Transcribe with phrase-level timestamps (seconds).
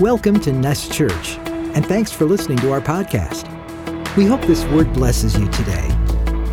[0.00, 3.46] Welcome to Nest Church, and thanks for listening to our podcast.
[4.16, 5.88] We hope this word blesses you today.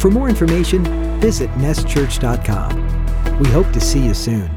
[0.01, 0.83] For more information,
[1.21, 3.39] visit nestchurch.com.
[3.39, 4.49] We hope to see you soon.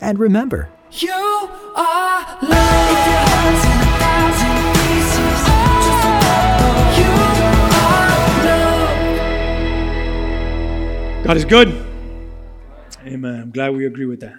[0.00, 2.40] And remember, You are love.
[2.42, 5.40] If your heart's in a thousand pieces,
[5.84, 7.10] just remember, you
[7.84, 8.16] are
[11.18, 11.24] love.
[11.26, 11.68] God is good.
[13.06, 13.40] Amen.
[13.42, 14.38] I'm glad we agree with that.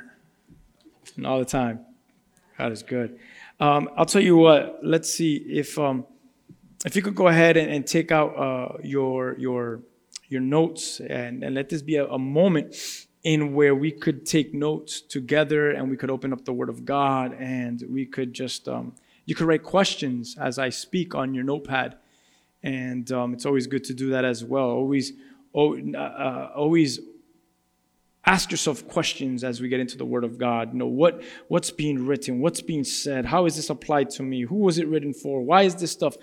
[1.16, 1.86] And all the time.
[2.58, 3.20] God is good.
[3.64, 4.80] Um, I'll tell you what.
[4.84, 6.06] Let's see if um,
[6.86, 9.84] if you could go ahead and, and take out uh, your your
[10.28, 12.76] your notes and, and let this be a, a moment
[13.24, 16.84] in where we could take notes together and we could open up the Word of
[16.84, 21.46] God and we could just um, you could write questions as I speak on your
[21.46, 21.96] notepad
[22.64, 24.72] and um, it's always good to do that as well.
[24.72, 25.14] Always,
[25.56, 27.00] oh, uh, always
[28.26, 30.72] ask yourself questions as we get into the Word of God.
[30.72, 34.44] You know what what's being written, what's being said, how is this applied to me,
[34.44, 36.16] who was it written for, why is this stuff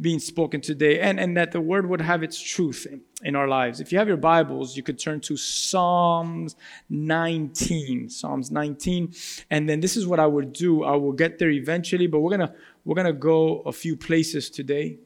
[0.00, 3.46] being spoken today, and and that the Word would have its truth in, in our
[3.46, 3.80] lives.
[3.80, 6.56] If you have your Bibles, you could turn to Psalms
[6.90, 9.14] 19, Psalms 19,
[9.50, 10.82] and then this is what I would do.
[10.82, 12.54] I will get there eventually, but we're gonna
[12.84, 14.98] we're gonna go a few places today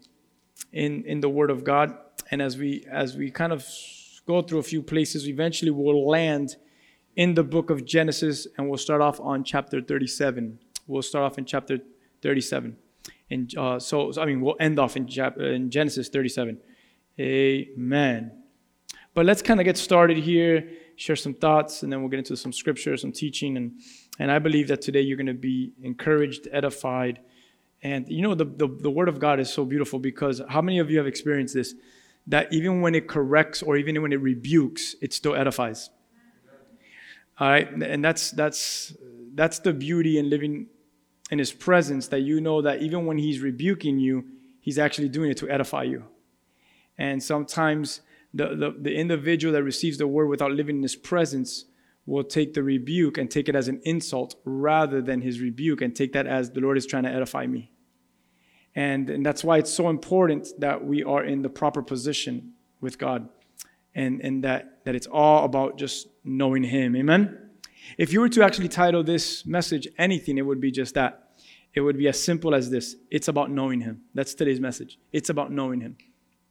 [0.73, 1.95] in in the Word of God,
[2.31, 3.67] and as we as we kind of
[4.31, 6.57] go through a few places, eventually we'll land
[7.17, 10.59] in the book of Genesis, and we'll start off on chapter 37.
[10.87, 11.79] We'll start off in chapter
[12.23, 12.77] 37,
[13.31, 16.59] and uh, so, so I mean we'll end off in, chap- in Genesis 37.
[17.19, 18.33] Amen.
[19.15, 22.37] But let's kind of get started here, share some thoughts, and then we'll get into
[22.37, 23.73] some scripture, some teaching, and
[24.19, 27.21] and I believe that today you're going to be encouraged, edified,
[27.83, 30.79] and you know, the, the, the Word of God is so beautiful because how many
[30.79, 31.75] of you have experienced this?
[32.31, 35.91] That even when it corrects or even when it rebukes, it still edifies.
[37.39, 38.95] All right, and that's that's
[39.35, 40.67] that's the beauty in living
[41.31, 42.09] in His presence.
[42.09, 44.25] That you know that even when He's rebuking you,
[44.61, 46.05] He's actually doing it to edify you.
[46.99, 48.03] And sometimes
[48.33, 51.65] the, the, the individual that receives the word without living in His presence
[52.07, 55.97] will take the rebuke and take it as an insult rather than His rebuke and
[55.97, 57.73] take that as the Lord is trying to edify me.
[58.75, 62.99] And, and that's why it's so important that we are in the proper position with
[62.99, 63.29] God
[63.95, 66.95] and, and that, that it's all about just knowing Him.
[66.97, 67.51] Amen?
[67.99, 71.31] If you were to actually title this message anything, it would be just that.
[71.75, 74.03] It would be as simple as this it's about knowing Him.
[74.15, 74.99] That's today's message.
[75.13, 75.97] It's about knowing Him.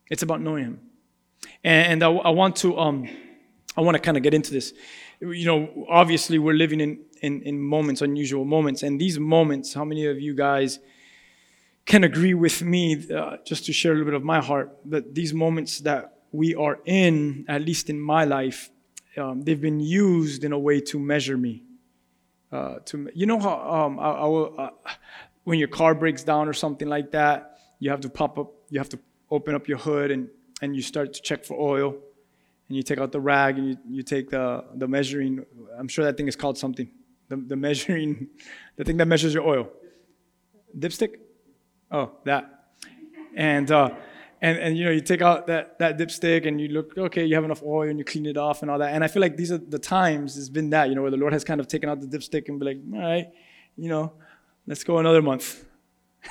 [0.10, 0.80] It's about knowing Him.
[1.64, 2.78] And, and I, I want to.
[2.78, 3.10] Um,
[3.78, 4.74] I want to kind of get into this.
[5.22, 8.84] You know, obviously, we're living in, in, in moments, unusual moments.
[8.84, 10.80] And these moments, how many of you guys
[11.90, 15.16] can agree with me, uh, just to share a little bit of my heart, that
[15.16, 18.70] these moments that we are in, at least in my life,
[19.18, 21.64] um, they've been used in a way to measure me.
[22.52, 24.70] Uh, to you know how um, I, I will, uh,
[25.46, 28.78] when your car breaks down or something like that, you have to pop up, you
[28.80, 29.00] have to
[29.32, 30.30] open up your hood and,
[30.62, 31.96] and you start to check for oil,
[32.68, 35.44] and you take out the rag and you, you take the the measuring.
[35.76, 36.88] I'm sure that thing is called something.
[37.30, 38.28] The, the measuring,
[38.76, 39.70] the thing that measures your oil.
[40.78, 41.16] Dipstick.
[41.92, 42.72] Oh, that.
[43.36, 43.92] And uh,
[44.42, 47.36] and and you know you take out that that dipstick and you look okay you
[47.36, 48.94] have enough oil and you clean it off and all that.
[48.94, 51.18] And i feel like these are the times it's been that you know where the
[51.18, 53.28] lord has kind of taken out the dipstick and be like all right
[53.76, 54.14] you know
[54.68, 55.66] let's go another month.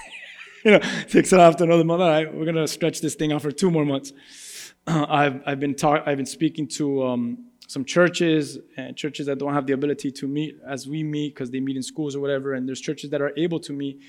[0.64, 2.02] You know takes it after another month.
[2.02, 4.12] All right we're gonna stretch this thing out for two more months.
[4.86, 9.54] I've i've been talk, i've been speaking to um, some churches and churches that don't
[9.54, 12.54] have the ability to meet as we meet because they meet in schools or whatever.
[12.54, 14.00] And there's churches that are able to meet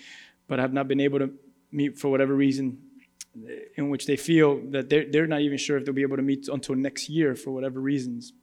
[0.50, 1.32] but have not been able to
[1.72, 2.80] meet for whatever reason
[3.78, 6.24] in which they feel that they're, they're not even sure if they'll be able to
[6.24, 8.34] meet until next year for whatever reasons.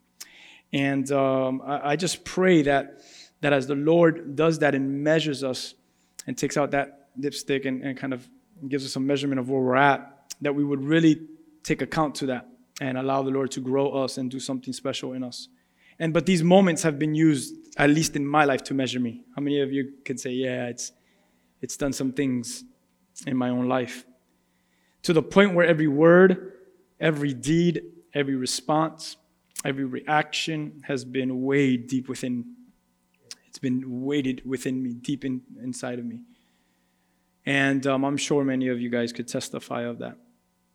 [0.72, 3.00] And um, I, I, just pray that,
[3.40, 5.74] that as the Lord does that and measures us
[6.26, 8.26] and takes out that dipstick and, and kind of
[8.68, 11.20] gives us a measurement of where we're at, that we would really
[11.62, 12.48] take account to that
[12.80, 15.48] and allow the Lord to grow us and do something special in us.
[15.98, 19.22] And but these moments have been used, at least in my life, to measure me.
[19.34, 20.92] How many of you can say, yeah, it's
[21.60, 22.64] it's done some things
[23.26, 24.04] in my own life?
[25.06, 26.54] to the point where every word,
[26.98, 27.80] every deed,
[28.12, 29.16] every response,
[29.64, 32.44] every reaction has been weighed deep within.
[33.46, 36.22] It's been weighted within me, deep in, inside of me.
[37.46, 40.16] And um, I'm sure many of you guys could testify of that.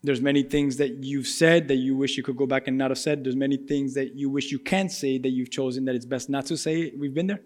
[0.01, 2.89] There's many things that you've said that you wish you could go back and not
[2.89, 3.25] have said.
[3.25, 6.29] There's many things that you wish you can't say that you've chosen that it's best
[6.29, 6.93] not to say.
[6.97, 7.41] We've been there.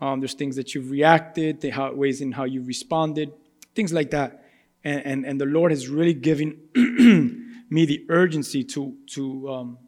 [0.00, 3.32] Um, there's things that you've reacted, the how, ways in how you responded,
[3.74, 4.44] things like that
[4.84, 6.60] and, and, and the Lord has really given
[7.70, 9.78] me the urgency to, to um,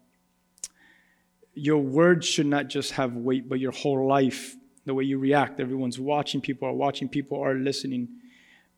[1.54, 4.56] your words should not just have weight, but your whole life
[4.86, 5.60] the way you react.
[5.60, 8.08] Everyone's watching, people are watching, people are listening.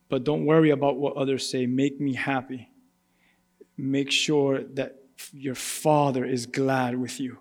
[0.09, 1.65] But don't worry about what others say.
[1.65, 2.69] Make me happy.
[3.77, 4.95] Make sure that
[5.31, 7.37] your Father is glad with you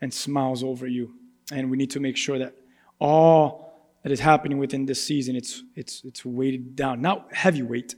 [0.00, 1.14] and smiles over you.
[1.52, 2.54] And we need to make sure that
[3.00, 7.00] all that is happening within this season, it's, it's, it's weighted down.
[7.00, 7.96] Not heavy weight,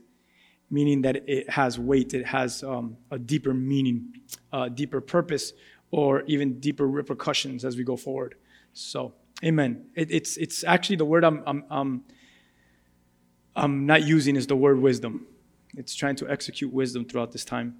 [0.69, 4.13] meaning that it has weight, it has um, a deeper meaning,
[4.51, 5.53] a deeper purpose,
[5.91, 8.35] or even deeper repercussions as we go forward.
[8.73, 9.13] So,
[9.43, 9.85] amen.
[9.95, 12.03] It, it's, it's actually the word I'm, I'm, I'm,
[13.55, 15.27] I'm not using is the word wisdom.
[15.77, 17.77] It's trying to execute wisdom throughout this time.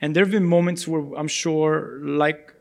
[0.00, 2.54] And there have been moments where I'm sure, like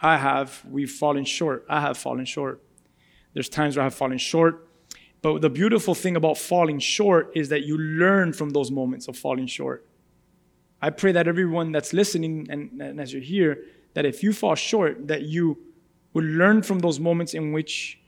[0.00, 1.66] I have, we've fallen short.
[1.68, 2.62] I have fallen short.
[3.38, 4.66] There's times where I have fallen short.
[5.22, 9.16] But the beautiful thing about falling short is that you learn from those moments of
[9.16, 9.86] falling short.
[10.82, 13.62] I pray that everyone that's listening and, and as you're here,
[13.94, 15.56] that if you fall short, that you
[16.14, 18.00] would learn from those moments in which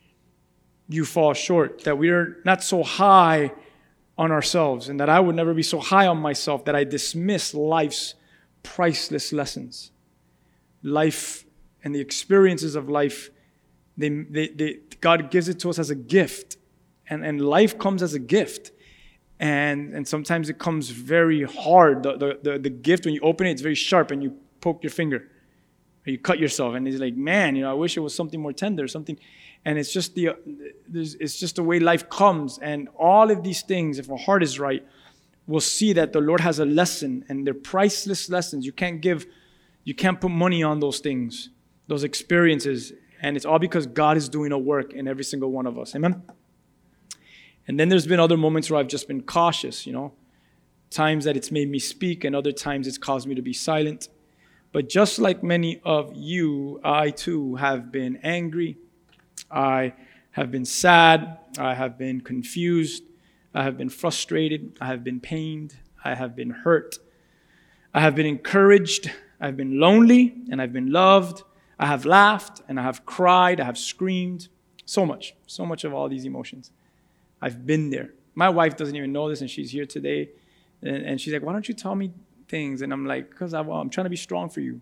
[0.88, 3.52] you fall short, that we are not so high
[4.18, 7.54] on ourselves, and that I would never be so high on myself that I dismiss
[7.54, 8.16] life's
[8.64, 9.92] priceless lessons.
[10.82, 11.44] Life
[11.84, 13.30] and the experiences of life,
[14.00, 16.56] they, they, they, God gives it to us as a gift.
[17.08, 18.72] And, and life comes as a gift.
[19.38, 22.02] And, and sometimes it comes very hard.
[22.02, 24.82] The, the, the, the gift, when you open it, it's very sharp and you poke
[24.82, 25.28] your finger
[26.06, 26.74] or you cut yourself.
[26.74, 29.18] And it's like, man, you know, I wish it was something more tender, something.
[29.64, 30.30] And it's just the,
[30.92, 32.58] it's just the way life comes.
[32.58, 34.86] And all of these things, if our heart is right,
[35.46, 38.64] we'll see that the Lord has a lesson and they're priceless lessons.
[38.64, 39.26] You can't give,
[39.84, 41.50] you can't put money on those things
[41.90, 42.92] those experiences.
[43.22, 45.94] And it's all because God is doing a work in every single one of us.
[45.94, 46.22] Amen?
[47.68, 50.12] And then there's been other moments where I've just been cautious, you know,
[50.90, 54.08] times that it's made me speak, and other times it's caused me to be silent.
[54.72, 58.76] But just like many of you, I too have been angry.
[59.50, 59.94] I
[60.32, 61.38] have been sad.
[61.58, 63.02] I have been confused.
[63.52, 64.78] I have been frustrated.
[64.80, 65.76] I have been pained.
[66.04, 66.98] I have been hurt.
[67.92, 69.10] I have been encouraged.
[69.40, 71.42] I've been lonely and I've been loved.
[71.80, 74.48] I have laughed and I have cried, I have screamed.
[74.84, 76.72] So much, so much of all these emotions.
[77.40, 78.10] I've been there.
[78.34, 80.30] My wife doesn't even know this, and she's here today.
[80.82, 82.12] And, and she's like, Why don't you tell me
[82.48, 82.82] things?
[82.82, 84.80] And I'm like, Because I'm trying to be strong for you.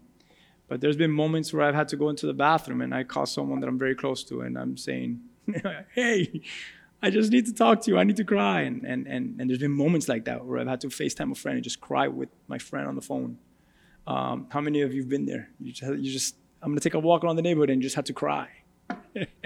[0.67, 3.27] But there's been moments where I've had to go into the bathroom and I call
[3.27, 5.21] someone that I'm very close to, and I'm saying,
[5.95, 6.43] Hey,
[7.00, 7.99] I just need to talk to you.
[7.99, 8.62] I need to cry.
[8.62, 11.35] And, and, and, and there's been moments like that where I've had to FaceTime a
[11.37, 13.39] friend and just cry with my friend on the phone.
[14.06, 15.50] Um, how many of you have been there?
[15.61, 17.97] You just, you just I'm going to take a walk around the neighborhood and just
[17.97, 18.49] have to cry.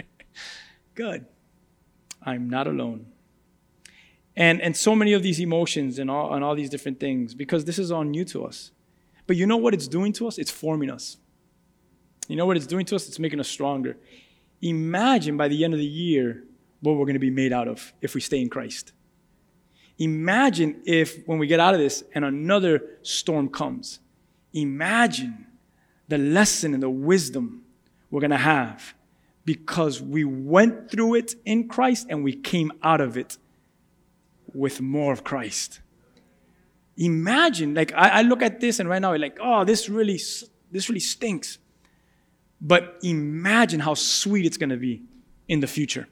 [0.94, 1.26] Good.
[2.22, 3.06] I'm not alone.
[4.34, 7.64] And, and so many of these emotions and all, and all these different things, because
[7.64, 8.70] this is all new to us.
[9.26, 10.38] But you know what it's doing to us?
[10.38, 11.18] It's forming us.
[12.28, 13.08] You know what it's doing to us?
[13.08, 13.96] It's making us stronger.
[14.62, 16.44] Imagine by the end of the year
[16.80, 18.92] what we're going to be made out of if we stay in Christ.
[19.98, 24.00] Imagine if when we get out of this and another storm comes.
[24.54, 25.46] Imagine
[26.12, 27.62] the lesson and the wisdom
[28.10, 28.92] we're going to have
[29.46, 33.38] because we went through it in Christ and we came out of it
[34.52, 35.80] with more of Christ.
[36.98, 40.20] Imagine, like I, I look at this and right now, I'm like, oh, this really,
[40.70, 41.56] this really stinks.
[42.60, 45.04] But imagine how sweet it's going to be
[45.48, 46.08] in the future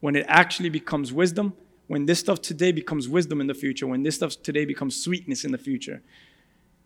[0.00, 1.54] when it actually becomes wisdom.
[1.86, 5.42] When this stuff today becomes wisdom in the future, when this stuff today becomes sweetness
[5.42, 6.02] in the future,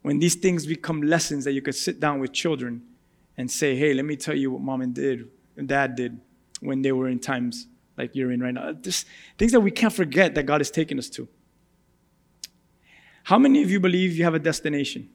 [0.07, 2.81] when these things become lessons that you could sit down with children
[3.37, 5.29] and say, hey, let me tell you what mom and did
[5.67, 6.21] dad did
[6.61, 7.67] when they were in times
[7.99, 8.71] like you're in right now.
[8.71, 9.05] Just
[9.37, 11.27] things that we can't forget that God has taken us to.
[13.25, 15.11] How many of you believe you have a destination?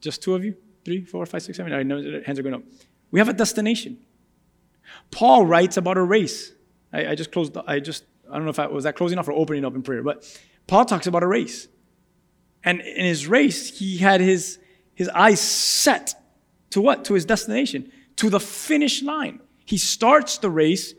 [0.00, 0.54] Just two of you?
[0.84, 1.72] Three, four, five, six, seven?
[1.72, 2.62] I know hands are going up.
[3.10, 3.98] We have a destination.
[5.10, 6.52] Paul writes about a race.
[6.92, 9.26] I, I just closed, I just, I don't know if I was that closing off
[9.26, 11.66] or opening up in prayer, but Paul talks about a race.
[12.64, 14.58] And in his race, he had his,
[14.94, 16.14] his eyes set
[16.70, 17.04] to what?
[17.06, 19.40] To his destination, to the finish line.
[19.64, 20.94] He starts the race,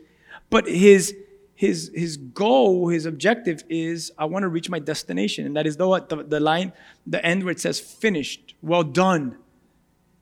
[0.50, 1.14] but his,
[1.54, 5.46] his, his goal, his objective is I want to reach my destination.
[5.46, 6.72] And that is the, the, the line,
[7.06, 9.36] the end where it says finished, well done.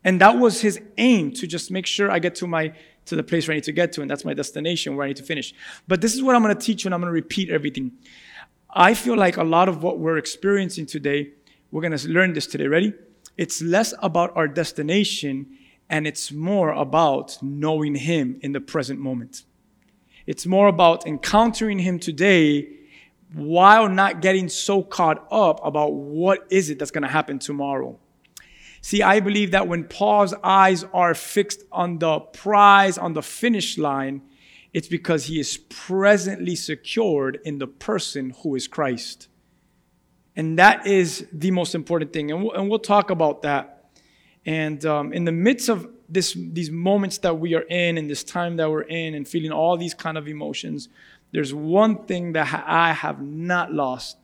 [0.04, 2.73] And that was his aim to just make sure I get to my
[3.06, 5.09] to the place where I need to get to, and that's my destination where I
[5.09, 5.52] need to finish.
[5.88, 7.92] But this is what I'm going to teach you, and I'm going to repeat everything.
[8.73, 11.33] I feel like a lot of what we're experiencing today,
[11.71, 12.69] we're going to learn this today.
[12.69, 12.95] Ready?
[13.37, 15.59] It's less about our destination
[15.89, 19.45] and it's more about knowing Him in the present moment.
[20.27, 22.69] It's more about encountering Him today
[23.35, 27.99] while not getting so caught up about what is it that's going to happen tomorrow.
[28.83, 33.77] See, I believe that when Paul's eyes are fixed on the prize, on the finish
[33.79, 34.23] line,
[34.73, 39.29] It's because he is presently secured in the person who is Christ.
[40.37, 42.31] And that is the most important thing.
[42.31, 43.91] And we'll, and we'll talk about that.
[44.47, 48.25] And um, in the midst of this, these moments that we are in, and this
[48.25, 50.89] time that we're in, and feeling all these kind of emotions,
[51.33, 54.17] there's one thing that I have not lost.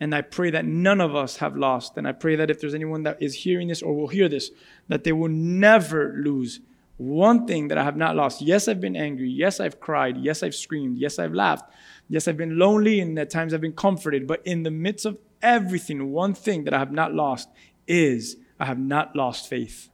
[0.00, 1.96] And I pray that none of us have lost.
[1.96, 4.50] And I pray that if there's anyone that is hearing this or will hear this,
[4.86, 6.60] that they will never lose
[6.98, 8.42] one thing that I have not lost.
[8.42, 9.30] Yes, I've been angry.
[9.30, 10.18] Yes, I've cried.
[10.18, 10.98] Yes, I've screamed.
[10.98, 11.72] Yes, I've laughed.
[12.08, 14.26] Yes, I've been lonely and at times I've been comforted.
[14.26, 17.48] But in the midst of everything, one thing that I have not lost
[17.86, 19.88] is I have not lost faith.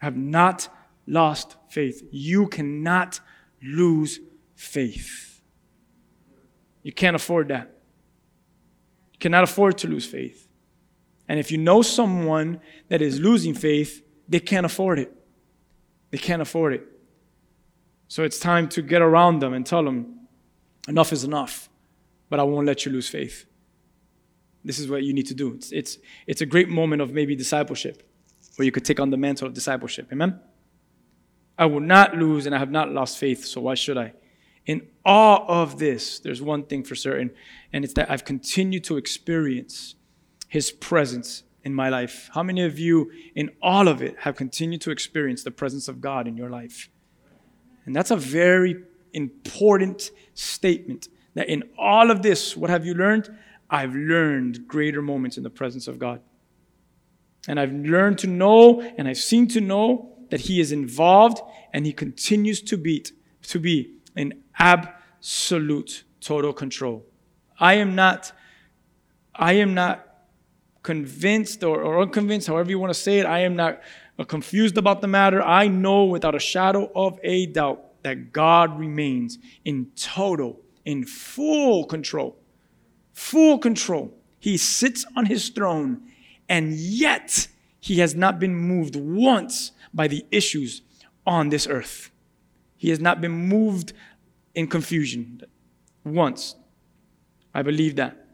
[0.00, 0.68] I have not
[1.06, 2.02] lost faith.
[2.10, 3.20] You cannot
[3.62, 4.20] lose
[4.54, 5.42] faith.
[6.82, 7.72] You can't afford that.
[9.12, 10.48] You cannot afford to lose faith.
[11.28, 15.12] And if you know someone that is losing faith, they can't afford it.
[16.16, 16.82] They can't afford it.
[18.08, 20.20] So it's time to get around them and tell them,
[20.88, 21.68] enough is enough,
[22.30, 23.44] but I won't let you lose faith.
[24.64, 25.52] This is what you need to do.
[25.52, 28.02] It's, it's, it's a great moment of maybe discipleship
[28.56, 30.08] where you could take on the mantle of discipleship.
[30.10, 30.40] Amen?
[31.58, 34.14] I will not lose and I have not lost faith, so why should I?
[34.64, 37.30] In all of this, there's one thing for certain,
[37.74, 39.96] and it's that I've continued to experience
[40.48, 42.30] His presence in my life.
[42.32, 46.00] How many of you, in all of it, have continued to experience the presence of
[46.00, 46.88] God in your life?
[47.84, 48.76] And that's a very
[49.12, 53.36] important statement that in all of this, what have you learned?
[53.68, 56.20] I've learned greater moments in the presence of God.
[57.48, 61.40] And I've learned to know and I've seen to know that He is involved
[61.72, 63.04] and He continues to be,
[63.42, 67.04] to be in absolute total control.
[67.58, 68.30] I am not,
[69.34, 70.05] I am not
[70.86, 73.26] convinced or, or unconvinced, however you want to say it.
[73.26, 73.80] I am not
[74.28, 75.42] confused about the matter.
[75.42, 81.86] I know without a shadow of a doubt that God remains in total, in full
[81.86, 82.36] control.
[83.14, 84.14] Full control.
[84.38, 86.02] He sits on his throne,
[86.48, 87.48] and yet
[87.80, 90.82] he has not been moved once by the issues
[91.26, 92.12] on this earth.
[92.76, 93.92] He has not been moved
[94.54, 95.42] in confusion
[96.04, 96.54] once.
[97.52, 98.25] I believe that.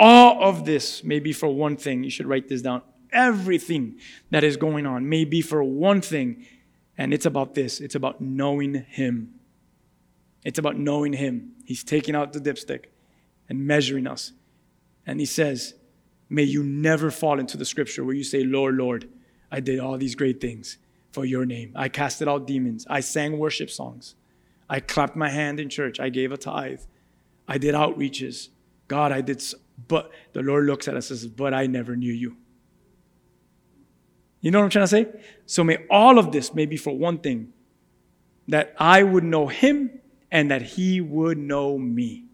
[0.00, 2.04] All of this may be for one thing.
[2.04, 2.82] You should write this down.
[3.10, 3.98] Everything
[4.30, 6.46] that is going on may be for one thing,
[6.96, 9.34] and it's about this it's about knowing Him.
[10.44, 11.52] It's about knowing Him.
[11.64, 12.84] He's taking out the dipstick
[13.48, 14.32] and measuring us.
[15.04, 15.74] And He says,
[16.30, 19.08] May you never fall into the scripture where you say, Lord, Lord,
[19.50, 20.78] I did all these great things
[21.10, 21.72] for your name.
[21.74, 22.86] I casted out demons.
[22.88, 24.14] I sang worship songs.
[24.68, 25.98] I clapped my hand in church.
[25.98, 26.82] I gave a tithe.
[27.48, 28.50] I did outreaches.
[28.88, 29.42] God, I did,
[29.86, 32.36] but the Lord looks at us and says, But I never knew you.
[34.40, 35.06] You know what I'm trying to say?
[35.46, 37.52] So may all of this may be for one thing
[38.48, 42.24] that I would know him and that he would know me.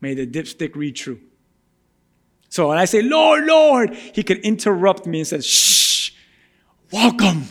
[0.00, 1.20] May the dipstick read true.
[2.48, 6.12] So when I say, Lord, Lord, he could interrupt me and says, Shh,
[6.92, 7.44] welcome.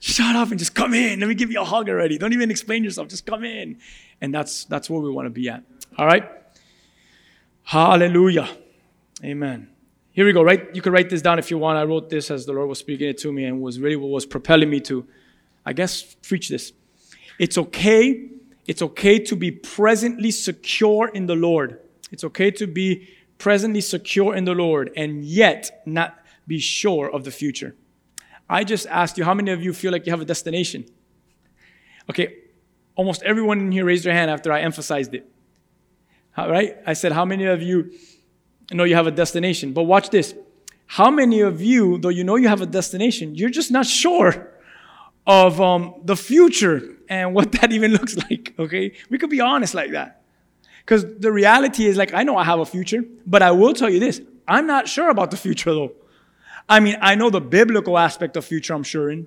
[0.00, 1.20] Shut up and just come in.
[1.20, 2.18] Let me give you a hug already.
[2.18, 3.08] Don't even explain yourself.
[3.08, 3.78] Just come in.
[4.20, 5.62] And that's that's where we want to be at.
[5.96, 6.28] All right?
[7.64, 8.48] Hallelujah.
[9.24, 9.70] Amen.
[10.12, 10.68] Here we go, right?
[10.74, 11.78] You can write this down if you want.
[11.78, 14.10] I wrote this as the Lord was speaking it to me and was really what
[14.10, 15.06] was propelling me to,
[15.66, 16.72] I guess, preach this.
[17.38, 18.28] It's okay.
[18.66, 21.80] It's okay to be presently secure in the Lord.
[22.12, 27.24] It's okay to be presently secure in the Lord and yet not be sure of
[27.24, 27.74] the future.
[28.48, 30.84] I just asked you, how many of you feel like you have a destination?
[32.10, 32.36] Okay,
[32.94, 35.30] almost everyone in here raised their hand after I emphasized it.
[36.36, 36.76] Right?
[36.86, 37.92] I said, how many of you
[38.72, 39.72] know you have a destination?
[39.72, 40.34] But watch this.
[40.86, 44.50] How many of you, though you know you have a destination, you're just not sure
[45.26, 48.92] of um, the future and what that even looks like, okay?
[49.10, 50.22] We could be honest like that.
[50.84, 53.88] Because the reality is, like, I know I have a future, but I will tell
[53.88, 55.92] you this I'm not sure about the future, though.
[56.68, 59.26] I mean, I know the biblical aspect of future I'm sure in.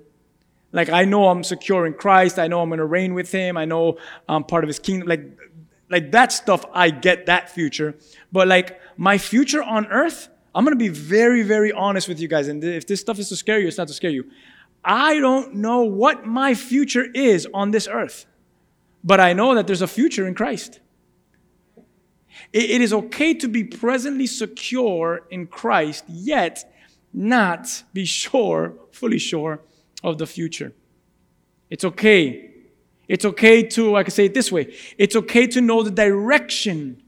[0.72, 2.38] Like, I know I'm secure in Christ.
[2.38, 3.58] I know I'm going to reign with Him.
[3.58, 3.98] I know
[4.28, 5.08] I'm part of His kingdom.
[5.08, 5.22] Like,
[5.90, 7.96] like that stuff, I get that future.
[8.32, 12.48] But like my future on earth, I'm to be very, very honest with you guys.
[12.48, 14.26] And if this stuff is to scare you, it's not to scare you.
[14.84, 18.26] I don't know what my future is on this earth,
[19.04, 20.80] but I know that there's a future in Christ.
[22.54, 26.72] it is okay to be presently secure in Christ, yet
[27.14, 29.62] not be sure, fully sure
[30.04, 30.74] of the future.
[31.70, 32.52] It's okay
[33.08, 34.74] it's okay to, I can say it this way.
[34.98, 37.02] It's okay to know the direction.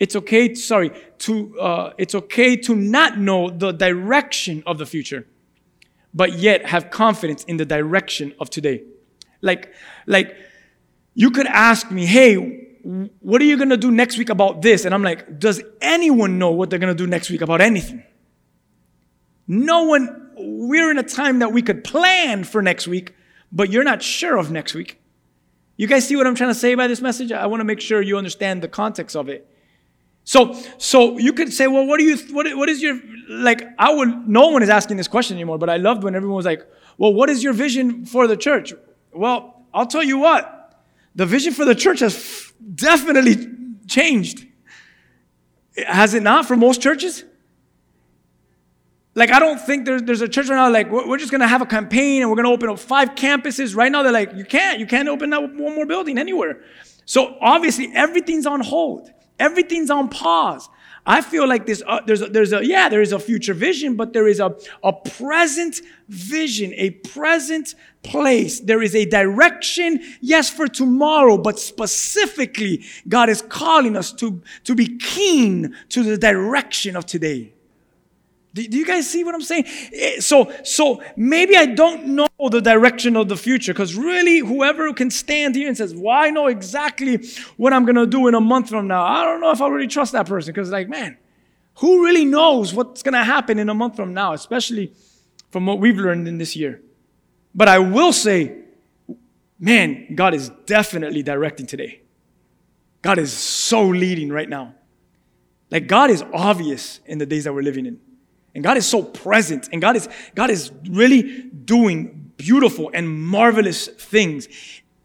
[0.00, 5.26] It's okay, sorry, to, uh, it's okay to not know the direction of the future,
[6.12, 8.82] but yet have confidence in the direction of today.
[9.40, 9.72] Like,
[10.06, 10.36] like
[11.14, 12.34] you could ask me, hey,
[13.20, 14.84] what are you gonna do next week about this?
[14.84, 18.02] And I'm like, does anyone know what they're gonna do next week about anything?
[19.46, 23.14] No one, we're in a time that we could plan for next week,
[23.52, 25.00] but you're not sure of next week.
[25.76, 27.32] You guys see what I'm trying to say by this message?
[27.32, 29.48] I want to make sure you understand the context of it.
[30.24, 33.92] So, so you could say, well, what do you, what, what is your, like, I
[33.92, 36.66] would, no one is asking this question anymore, but I loved when everyone was like,
[36.96, 38.72] well, what is your vision for the church?
[39.12, 40.80] Well, I'll tell you what,
[41.14, 43.48] the vision for the church has definitely
[43.86, 44.46] changed.
[45.76, 47.24] Has it not for most churches?
[49.16, 51.46] Like, I don't think there's, there's a church right now, like, we're, we're just gonna
[51.46, 53.76] have a campaign and we're gonna open up five campuses.
[53.76, 56.62] Right now, they're like, you can't, you can't open up one more building anywhere.
[57.04, 60.68] So obviously, everything's on hold, everything's on pause.
[61.06, 63.94] I feel like this, uh, there's, a, there's a, yeah, there is a future vision,
[63.94, 68.60] but there is a, a present vision, a present place.
[68.60, 74.74] There is a direction, yes, for tomorrow, but specifically, God is calling us to, to
[74.74, 77.53] be keen to the direction of today.
[78.54, 79.64] Do, do you guys see what I'm saying?
[79.92, 84.92] Eh, So, so maybe I don't know the direction of the future because really, whoever
[84.94, 87.16] can stand here and says, "Well, I know exactly
[87.56, 89.88] what I'm gonna do in a month from now," I don't know if I really
[89.88, 91.16] trust that person because, like, man,
[91.80, 94.92] who really knows what's gonna happen in a month from now, especially
[95.50, 96.80] from what we've learned in this year?
[97.54, 98.52] But I will say,
[99.58, 102.02] man, God is definitely directing today.
[103.02, 104.74] God is so leading right now.
[105.70, 107.98] Like God is obvious in the days that we're living in.
[108.54, 109.68] And God is so present.
[109.72, 114.48] And God is, God is really doing beautiful and marvelous things.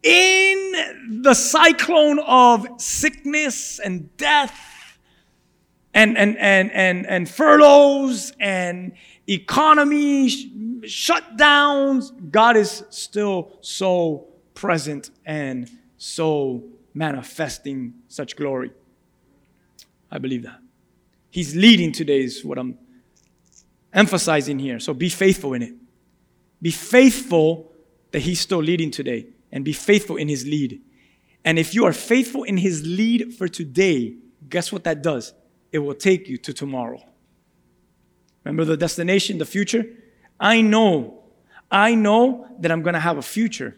[0.04, 4.58] In the cyclone of sickness and death
[5.94, 8.94] and, and, and, and, and furloughs and
[9.28, 10.46] economy sh-
[10.84, 16.64] shutdowns, God is still so present and so
[16.94, 18.72] manifesting such glory.
[20.12, 20.60] I believe that.
[21.30, 22.78] He's leading today, is what I'm
[23.94, 24.80] emphasizing here.
[24.80, 25.74] So be faithful in it.
[26.62, 27.72] Be faithful
[28.12, 30.82] that He's still leading today, and be faithful in His lead.
[31.46, 34.16] And if you are faithful in His lead for today,
[34.50, 35.34] guess what that does?
[35.72, 37.04] It will take you to tomorrow.
[38.44, 39.86] Remember the destination, the future?
[40.40, 41.24] I know,
[41.70, 43.78] I know that I'm gonna have a future,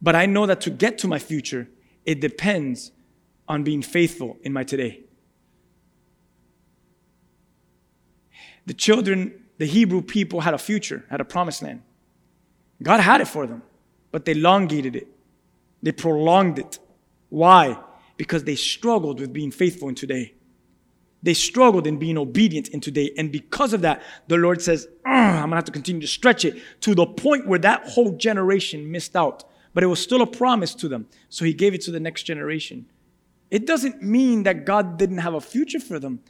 [0.00, 1.68] but I know that to get to my future,
[2.04, 2.92] it depends
[3.48, 5.04] on being faithful in my today.
[8.66, 11.82] The children, the Hebrew people had a future, had a promised land.
[12.82, 13.62] God had it for them,
[14.10, 15.08] but they elongated it.
[15.82, 16.78] They prolonged it.
[17.28, 17.78] Why?
[18.16, 20.34] Because they struggled with being faithful in today.
[21.22, 23.12] They struggled in being obedient in today.
[23.16, 26.44] And because of that, the Lord says, I'm going to have to continue to stretch
[26.44, 29.44] it to the point where that whole generation missed out.
[29.74, 31.08] But it was still a promise to them.
[31.28, 32.86] So he gave it to the next generation.
[33.50, 36.20] It doesn't mean that God didn't have a future for them.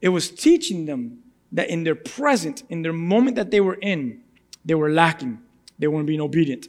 [0.00, 1.18] It was teaching them
[1.54, 4.20] that in their present, in their moment that they were in,
[4.64, 5.40] they were lacking.
[5.78, 6.68] They weren't being obedient.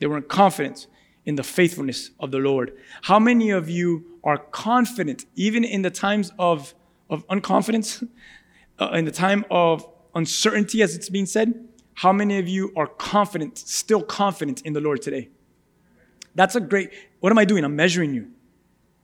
[0.00, 0.86] They weren't confident
[1.24, 2.76] in the faithfulness of the Lord.
[3.02, 6.74] How many of you are confident, even in the times of,
[7.08, 8.06] of unconfidence,
[8.78, 11.68] uh, in the time of uncertainty, as it's being said?
[11.94, 15.28] How many of you are confident, still confident in the Lord today?
[16.34, 17.64] That's a great, what am I doing?
[17.64, 18.30] I'm measuring you.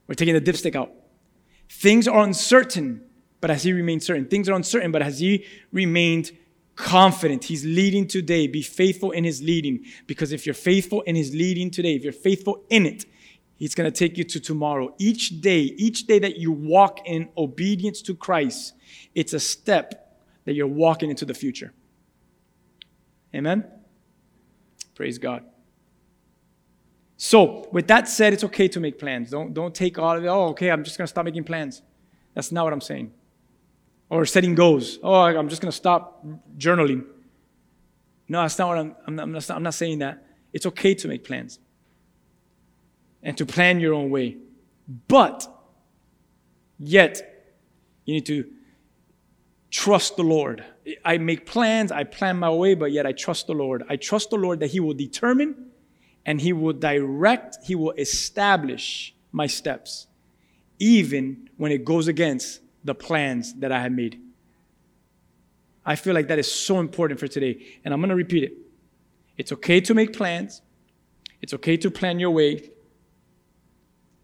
[0.07, 0.91] We're taking the dipstick out.
[1.69, 3.05] Things are uncertain,
[3.41, 4.25] but has he remained certain?
[4.25, 6.31] Things are uncertain, but has he remained
[6.75, 7.43] confident?
[7.43, 8.47] He's leading today.
[8.47, 9.83] Be faithful in his leading.
[10.05, 13.05] Because if you're faithful in his leading today, if you're faithful in it,
[13.57, 14.93] he's going to take you to tomorrow.
[14.99, 18.75] Each day, each day that you walk in obedience to Christ,
[19.15, 21.73] it's a step that you're walking into the future.
[23.33, 23.65] Amen?
[24.93, 25.45] Praise God.
[27.17, 29.29] So, with that said, it's okay to make plans.
[29.29, 30.27] Don't, don't take all of it.
[30.27, 31.81] Oh, okay, I'm just going to stop making plans.
[32.33, 33.13] That's not what I'm saying.
[34.11, 34.99] Or setting goals.
[35.01, 36.25] Oh, I'm just going to stop
[36.57, 37.05] journaling.
[38.27, 40.25] No, that's not what I'm, I'm, not, I'm, not, I'm not saying that.
[40.51, 41.59] It's okay to make plans
[43.23, 44.35] and to plan your own way.
[45.07, 45.47] But,
[46.77, 47.55] yet,
[48.03, 48.49] you need to
[49.69, 50.65] trust the Lord.
[51.05, 53.85] I make plans, I plan my way, but yet I trust the Lord.
[53.87, 55.71] I trust the Lord that He will determine
[56.25, 60.07] and He will direct, He will establish my steps,
[60.79, 64.19] even when it goes against the plans that I have made.
[65.85, 67.65] I feel like that is so important for today.
[67.83, 68.53] And I'm going to repeat it.
[69.37, 70.61] It's okay to make plans,
[71.41, 72.69] it's okay to plan your way,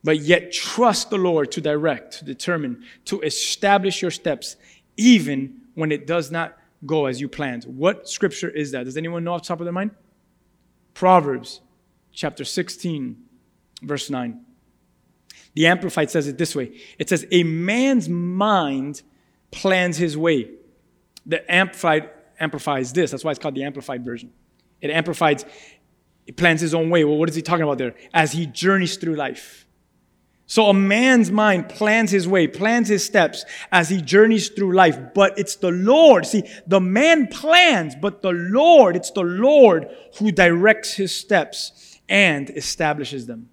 [0.04, 4.58] but yet trust the Lord to direct, to determine, to establish your steps,
[4.96, 7.64] even when it does not go as you planned.
[7.64, 8.84] What scripture is that?
[8.84, 9.92] Does anyone know off the top of their mind?
[10.94, 11.62] Proverbs
[12.12, 13.18] chapter 16,
[13.82, 14.46] verse 9.
[15.58, 19.02] The Amplified says it this way it says, A man's mind
[19.50, 20.52] plans his way.
[21.26, 23.10] The Amplified amplifies this.
[23.10, 24.32] That's why it's called the Amplified version.
[24.82, 25.46] It amplifies,
[26.28, 27.04] it plans his own way.
[27.04, 27.96] Well, what is he talking about there?
[28.14, 29.66] As he journeys through life.
[30.46, 35.00] So a man's mind plans his way, plans his steps as he journeys through life,
[35.16, 36.28] but it's the Lord.
[36.28, 39.90] See, the man plans, but the Lord, it's the Lord
[40.20, 43.50] who directs his steps and establishes them.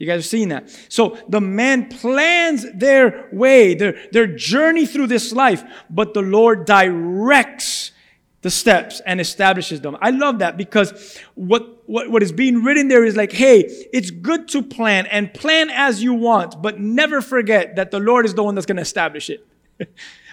[0.00, 0.70] You guys are seeing that.
[0.88, 6.64] So the man plans their way, their, their journey through this life, but the Lord
[6.64, 7.92] directs
[8.40, 9.98] the steps and establishes them.
[10.00, 13.58] I love that because what, what, what is being written there is like, hey,
[13.92, 18.24] it's good to plan and plan as you want, but never forget that the Lord
[18.24, 19.46] is the one that's going to establish it.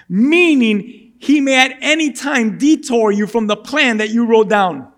[0.10, 4.94] Meaning, he may at any time detour you from the plan that you wrote down.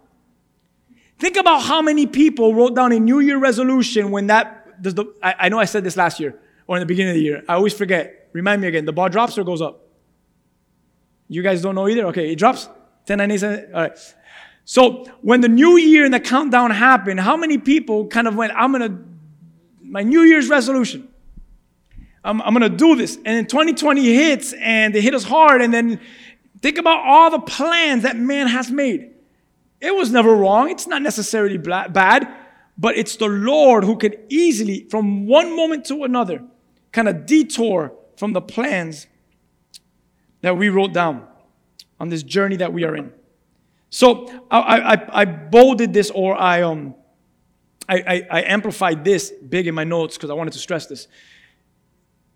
[1.20, 5.06] Think about how many people wrote down a New Year resolution when that, does the,
[5.22, 7.44] I, I know I said this last year or in the beginning of the year.
[7.48, 8.30] I always forget.
[8.34, 8.86] Remind me again.
[8.86, 9.88] The ball drops or goes up?
[11.28, 12.06] You guys don't know either?
[12.08, 12.70] Okay, it drops?
[13.06, 13.66] 10, 9, 8, 7.
[13.74, 14.16] All right.
[14.66, 18.54] So when the new year and the countdown happened, how many people kind of went,
[18.56, 19.04] I'm going to,
[19.82, 21.08] my New Year's resolution,
[22.24, 23.16] I'm, I'm going to do this.
[23.16, 25.64] And then 2020 hits and they hit us hard.
[25.64, 26.00] And then
[26.62, 29.12] think about all the plans that man has made.
[29.82, 30.70] It was never wrong.
[30.70, 32.28] It's not necessarily bad,
[32.80, 36.42] but it's the Lord who could easily, from one moment to another,
[36.94, 39.06] kind of detour from the plans
[40.40, 41.28] that we wrote down
[42.00, 43.12] on this journey that we are in.
[43.90, 46.96] So I, I, I bolded this or I, um,
[47.90, 51.10] I, I, I amplified this big in my notes because I wanted to stress this.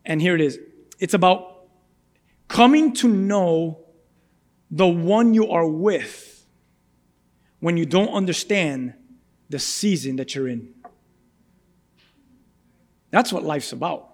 [0.04, 0.60] And here it is
[1.00, 1.68] it's about
[2.50, 3.80] coming to know
[4.70, 6.46] the one you are with
[7.62, 8.94] when you don't understand
[9.50, 10.74] the season that you're in.
[13.12, 14.10] That's what life's about.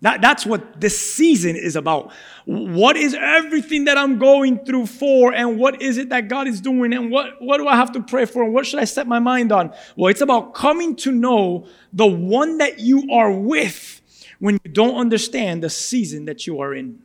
[0.00, 2.12] That, that's what this season is about.
[2.44, 6.60] What is everything that I'm going through for, and what is it that God is
[6.60, 9.08] doing, and what, what do I have to pray for, and what should I set
[9.08, 9.72] my mind on?
[9.96, 14.00] Well, it's about coming to know the one that you are with
[14.38, 17.02] when you don't understand the season that you are in.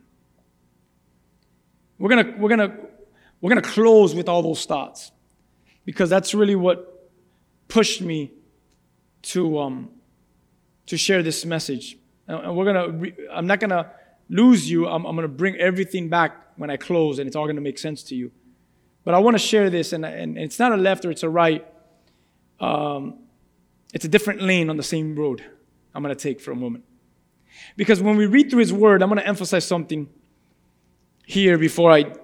[1.98, 2.76] We're gonna, we're gonna,
[3.40, 5.10] we're gonna close with all those thoughts
[5.84, 7.10] because that's really what
[7.68, 8.32] pushed me
[9.22, 9.90] to, um,
[10.86, 11.96] to share this message.
[12.26, 13.90] And we're gonna, re- I'm not gonna
[14.28, 14.86] lose you.
[14.86, 18.02] I'm, I'm gonna bring everything back when I close, and it's all gonna make sense
[18.04, 18.32] to you.
[19.04, 21.28] But I want to share this, and, and it's not a left or it's a
[21.28, 21.66] right.
[22.60, 23.18] Um,
[23.92, 25.44] it's a different lane on the same road.
[25.94, 26.84] I'm gonna take for a moment,
[27.76, 30.08] because when we read through His Word, I'm gonna emphasize something
[31.26, 32.14] here before I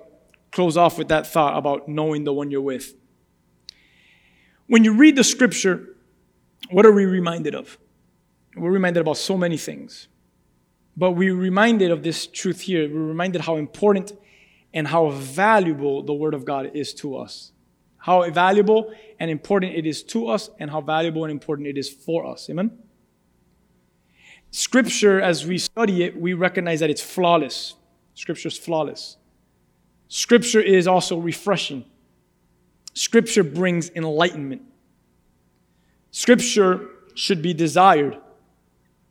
[0.52, 2.94] close off with that thought about knowing the one you're with.
[4.70, 5.96] When you read the Scripture,
[6.70, 7.76] what are we reminded of?
[8.56, 10.06] We're reminded about so many things.
[10.96, 12.88] But we're reminded of this truth here.
[12.88, 14.12] We're reminded how important
[14.72, 17.50] and how valuable the Word of God is to us.
[17.98, 21.88] How valuable and important it is to us, and how valuable and important it is
[21.88, 22.48] for us.
[22.48, 22.70] Amen?
[24.52, 27.74] Scripture, as we study it, we recognize that it's flawless.
[28.14, 29.16] Scripture is flawless.
[30.06, 31.84] Scripture is also refreshing.
[32.94, 34.62] Scripture brings enlightenment.
[36.10, 38.18] Scripture should be desired.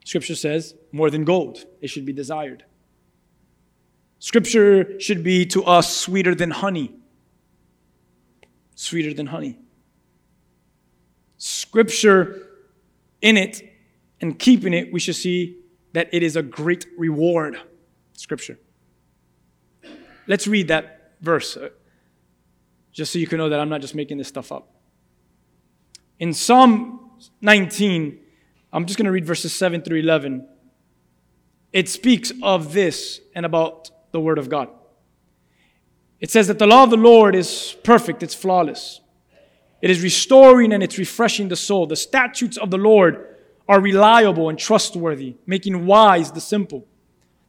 [0.03, 2.63] Scripture says, more than gold, it should be desired.
[4.19, 6.93] Scripture should be to us sweeter than honey.
[8.75, 9.57] Sweeter than honey.
[11.37, 12.47] Scripture
[13.21, 13.61] in it
[14.19, 15.57] and keeping it, we should see
[15.93, 17.59] that it is a great reward.
[18.13, 18.59] Scripture.
[20.27, 21.57] Let's read that verse
[22.91, 24.67] just so you can know that I'm not just making this stuff up.
[26.19, 28.19] In Psalm 19,
[28.73, 30.47] I'm just going to read verses 7 through 11.
[31.71, 34.69] It speaks of this and about the Word of God.
[36.19, 39.01] It says that the law of the Lord is perfect, it's flawless.
[39.81, 41.87] It is restoring and it's refreshing the soul.
[41.87, 46.85] The statutes of the Lord are reliable and trustworthy, making wise the simple.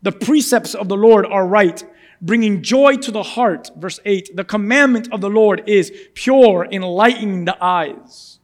[0.03, 1.83] The precepts of the Lord are right,
[2.20, 3.70] bringing joy to the heart.
[3.76, 8.39] Verse 8 The commandment of the Lord is pure, enlightening the eyes.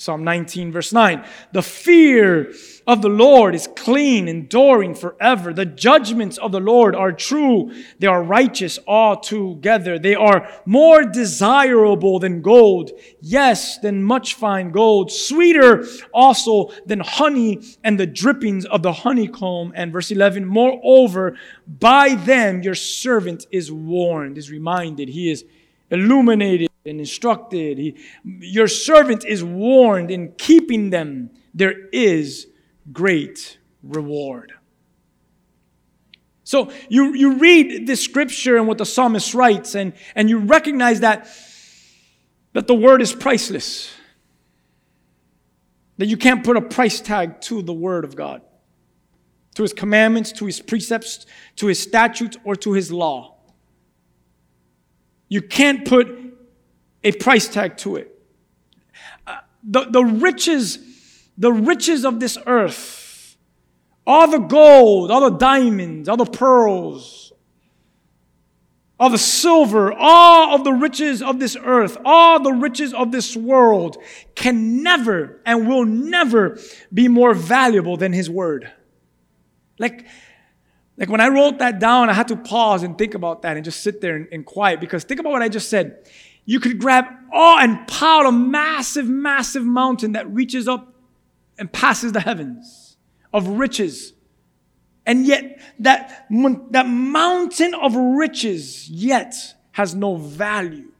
[0.00, 1.26] Psalm 19, verse 9.
[1.52, 2.54] The fear
[2.86, 5.52] of the Lord is clean, enduring forever.
[5.52, 7.70] The judgments of the Lord are true.
[7.98, 9.98] They are righteous altogether.
[9.98, 12.92] They are more desirable than gold.
[13.20, 15.12] Yes, than much fine gold.
[15.12, 15.84] Sweeter
[16.14, 19.74] also than honey and the drippings of the honeycomb.
[19.76, 21.36] And verse 11, moreover,
[21.66, 25.10] by them your servant is warned, is reminded.
[25.10, 25.44] He is
[25.90, 27.78] illuminated and instructed.
[27.78, 31.30] He, your servant is warned in keeping them.
[31.54, 32.46] There is
[32.92, 34.52] great reward.
[36.44, 41.00] So you, you read this scripture and what the psalmist writes, and, and you recognize
[41.00, 41.28] that,
[42.54, 43.92] that the word is priceless.
[45.98, 48.42] That you can't put a price tag to the word of God,
[49.54, 53.36] to his commandments, to his precepts, to his statutes, or to his law.
[55.28, 56.19] You can't put
[57.02, 58.18] a price tag to it.
[59.26, 60.78] Uh, the, the riches,
[61.38, 63.36] the riches of this earth,
[64.06, 67.32] all the gold, all the diamonds, all the pearls,
[69.00, 73.34] all the silver, all of the riches of this earth, all the riches of this
[73.34, 73.96] world
[74.34, 76.58] can never and will never
[76.92, 78.70] be more valuable than His Word.
[79.78, 80.06] Like,
[80.98, 83.64] like when I wrote that down, I had to pause and think about that and
[83.64, 86.06] just sit there and, and quiet because think about what I just said.
[86.50, 90.92] You could grab all and pile a massive, massive mountain that reaches up
[91.56, 92.96] and passes the heavens
[93.32, 94.14] of riches.
[95.06, 96.26] And yet, that,
[96.70, 99.32] that mountain of riches yet
[99.70, 100.90] has no value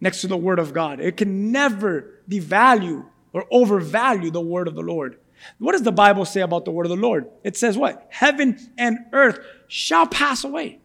[0.00, 1.00] next to the Word of God.
[1.00, 5.18] It can never devalue or overvalue the Word of the Lord.
[5.58, 7.28] What does the Bible say about the word of the Lord?
[7.44, 8.06] It says what?
[8.08, 10.78] Heaven and earth shall pass away,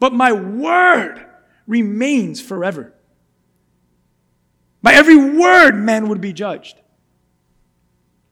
[0.00, 1.24] but my word
[1.66, 2.92] remains forever.
[4.82, 6.78] By every word, man would be judged.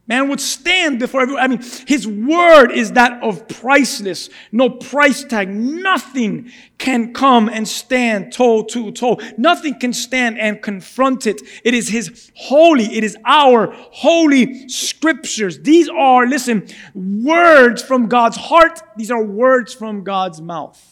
[0.09, 1.43] Man would stand before everyone.
[1.43, 5.49] I mean, his word is that of priceless, no price tag.
[5.49, 9.19] Nothing can come and stand toe to toe.
[9.39, 11.41] Nothing can stand and confront it.
[11.65, 15.61] It is his holy, it is our holy scriptures.
[15.61, 18.83] These are, listen, words from God's heart.
[18.97, 20.92] These are words from God's mouth.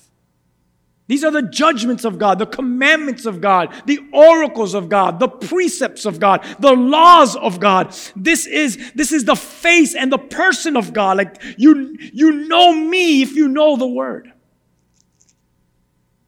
[1.11, 5.27] These are the judgments of God, the commandments of God, the oracles of God, the
[5.27, 7.92] precepts of God, the laws of God.
[8.14, 11.16] This is, this is the face and the person of God.
[11.16, 14.33] Like you, you know me if you know the word.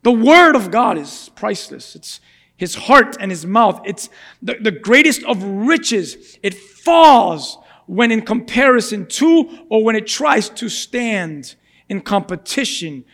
[0.03, 1.95] The word of God is priceless.
[1.95, 2.21] It's
[2.57, 3.83] his heart and his mouth.
[3.85, 4.11] It's
[4.43, 6.41] the, the greatest of riches.
[6.43, 11.55] It falls when in comparison to or when it tries to stand
[11.89, 13.05] in competition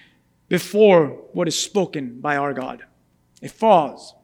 [0.48, 2.84] before what is spoken by our God.
[3.40, 4.14] It falls,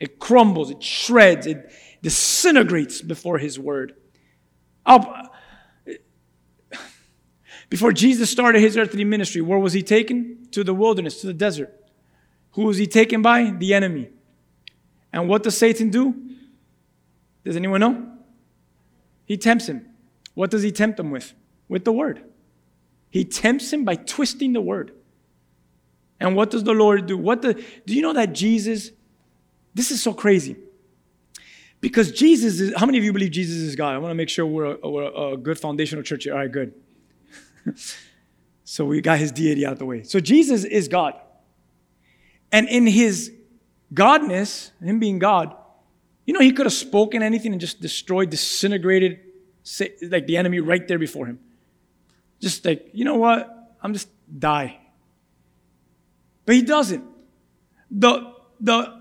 [0.00, 1.70] it crumbles, it shreds, it
[2.02, 3.94] disintegrates before His word.
[4.84, 5.30] I'll,
[7.68, 10.46] before Jesus started his earthly ministry, where was he taken?
[10.52, 11.74] To the wilderness, to the desert.
[12.52, 13.50] Who was he taken by?
[13.50, 14.10] The enemy.
[15.12, 16.14] And what does Satan do?
[17.44, 18.12] Does anyone know?
[19.24, 19.86] He tempts him.
[20.34, 21.34] What does he tempt him with?
[21.68, 22.22] With the word.
[23.10, 24.92] He tempts him by twisting the word.
[26.20, 27.18] And what does the Lord do?
[27.18, 27.54] What the,
[27.86, 28.90] do you know that Jesus,
[29.74, 30.56] this is so crazy.
[31.80, 33.94] Because Jesus is, how many of you believe Jesus is God?
[33.94, 36.32] I want to make sure we're a, we're a good foundational church here.
[36.32, 36.72] All right, good.
[38.64, 40.02] so we got his deity out the way.
[40.02, 41.14] So Jesus is God.
[42.50, 43.32] And in his
[43.92, 45.54] godness, him being God,
[46.24, 49.20] you know, he could have spoken anything and just destroyed, disintegrated,
[50.02, 51.38] like the enemy right there before him.
[52.40, 53.76] Just like, you know what?
[53.82, 54.80] I'm just die.
[56.46, 57.04] But he doesn't.
[57.90, 59.00] The, the,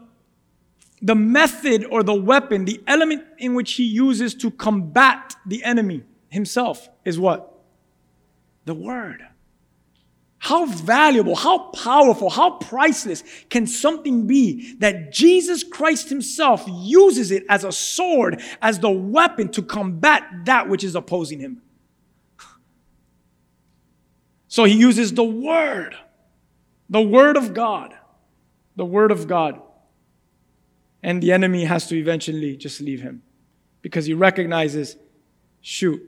[1.01, 6.03] the method or the weapon, the element in which he uses to combat the enemy
[6.29, 7.53] himself is what?
[8.65, 9.25] The word.
[10.45, 17.45] How valuable, how powerful, how priceless can something be that Jesus Christ Himself uses it
[17.49, 21.63] as a sword, as the weapon to combat that which is opposing Him?
[24.47, 25.95] So He uses the Word.
[26.89, 27.93] The Word of God.
[28.75, 29.61] The Word of God.
[31.01, 33.21] And the enemy has to eventually just leave him
[33.81, 34.97] because he recognizes,
[35.61, 36.01] shoot,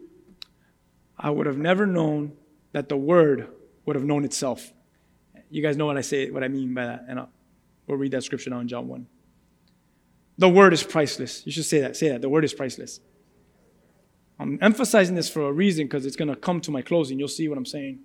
[1.18, 2.34] I would have never known
[2.72, 3.48] that the Word
[3.86, 4.72] would have known itself.
[5.50, 7.06] You guys know what I say, what I mean by that.
[7.08, 7.30] And I'll,
[7.86, 9.08] we'll read that scripture now in John 1.
[10.38, 11.46] The Word is priceless.
[11.46, 11.96] You should say that.
[11.96, 12.22] Say that.
[12.22, 13.00] The Word is priceless.
[14.40, 17.18] I'm emphasizing this for a reason because it's going to come to my closing.
[17.18, 18.00] You'll see what I'm saying.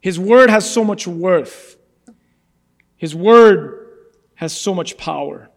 [0.00, 1.76] His word has so much worth.
[2.96, 3.88] His word
[4.34, 5.50] has so much power.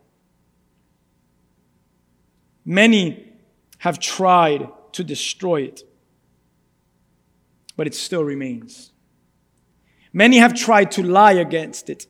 [2.65, 3.33] Many
[3.79, 5.83] have tried to destroy it,
[7.75, 8.91] but it still remains.
[10.13, 12.07] Many have tried to lie against it,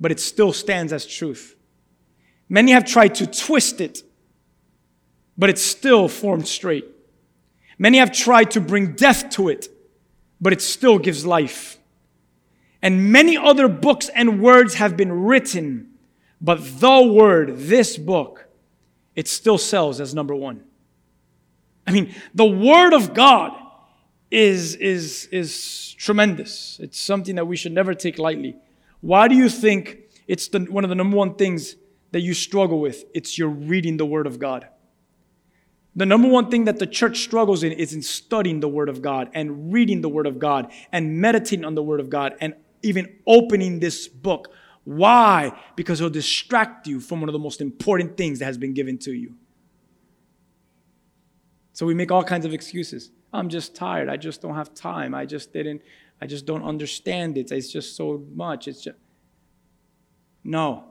[0.00, 1.56] but it still stands as truth.
[2.48, 4.02] Many have tried to twist it,
[5.36, 6.86] but it still formed straight.
[7.78, 9.68] Many have tried to bring death to it,
[10.40, 11.78] but it still gives life.
[12.80, 15.90] And many other books and words have been written,
[16.40, 18.48] But the word, this book,
[19.16, 20.62] it still sells as number one.
[21.86, 23.52] I mean, the word of God
[24.30, 26.78] is, is, is tremendous.
[26.80, 28.56] It's something that we should never take lightly.
[29.00, 31.76] Why do you think it's the, one of the number one things
[32.12, 33.04] that you struggle with?
[33.14, 34.68] It's your reading the word of God.
[35.96, 39.02] The number one thing that the church struggles in is in studying the Word of
[39.02, 42.54] God and reading the Word of God and meditating on the Word of God and
[42.82, 44.52] even opening this book.
[44.84, 45.58] Why?
[45.76, 48.96] Because it'll distract you from one of the most important things that has been given
[48.98, 49.34] to you.
[51.72, 53.10] So we make all kinds of excuses.
[53.32, 54.08] I'm just tired.
[54.08, 55.14] I just don't have time.
[55.14, 55.82] I just didn't,
[56.20, 57.52] I just don't understand it.
[57.52, 58.66] It's just so much.
[58.68, 58.96] It's just.
[60.42, 60.84] No.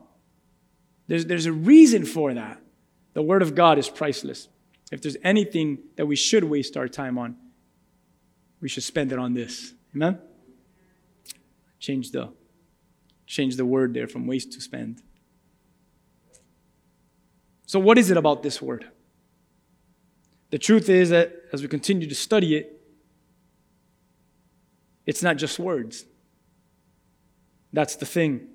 [1.08, 2.62] There's, there's a reason for that.
[3.14, 4.50] The Word of God is priceless.
[4.91, 7.36] If there's anything that we should waste our time on,
[8.62, 9.73] we should spend it on this.
[9.95, 10.19] Amen?
[11.80, 12.30] Change the
[13.26, 15.02] change the word there from waste to spend.
[17.65, 18.89] So what is it about this word?
[20.50, 22.82] The truth is that as we continue to study it,
[25.06, 26.06] it's not just words.
[27.73, 28.47] That's the thing.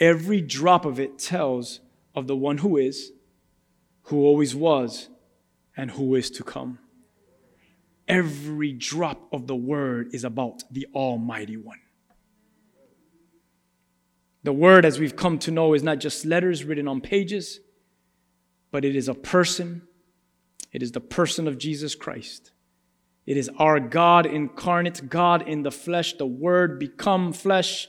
[0.00, 1.78] Every drop of it tells
[2.16, 3.12] of the one who is,
[4.02, 5.08] who always was,
[5.76, 6.78] and who is to come.
[8.06, 11.80] Every drop of the word is about the Almighty One.
[14.42, 17.60] The word, as we've come to know, is not just letters written on pages,
[18.70, 19.82] but it is a person.
[20.70, 22.52] It is the person of Jesus Christ.
[23.26, 27.88] It is our God incarnate, God in the flesh, the Word become flesh.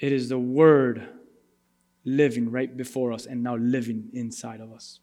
[0.00, 1.08] It is the Word
[2.04, 4.98] living right before us and now living inside of us.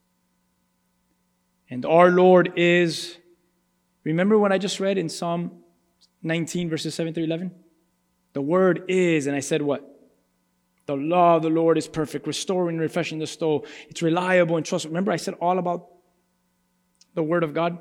[1.69, 3.17] And our Lord is,
[4.03, 5.51] remember what I just read in Psalm
[6.23, 7.51] 19, verses 7 through 11?
[8.33, 9.83] The word is, and I said what?
[10.85, 13.65] The law of the Lord is perfect, restoring, and refreshing the soul.
[13.89, 14.93] It's reliable and trustworthy.
[14.93, 15.87] Remember, I said all about
[17.13, 17.77] the word of God?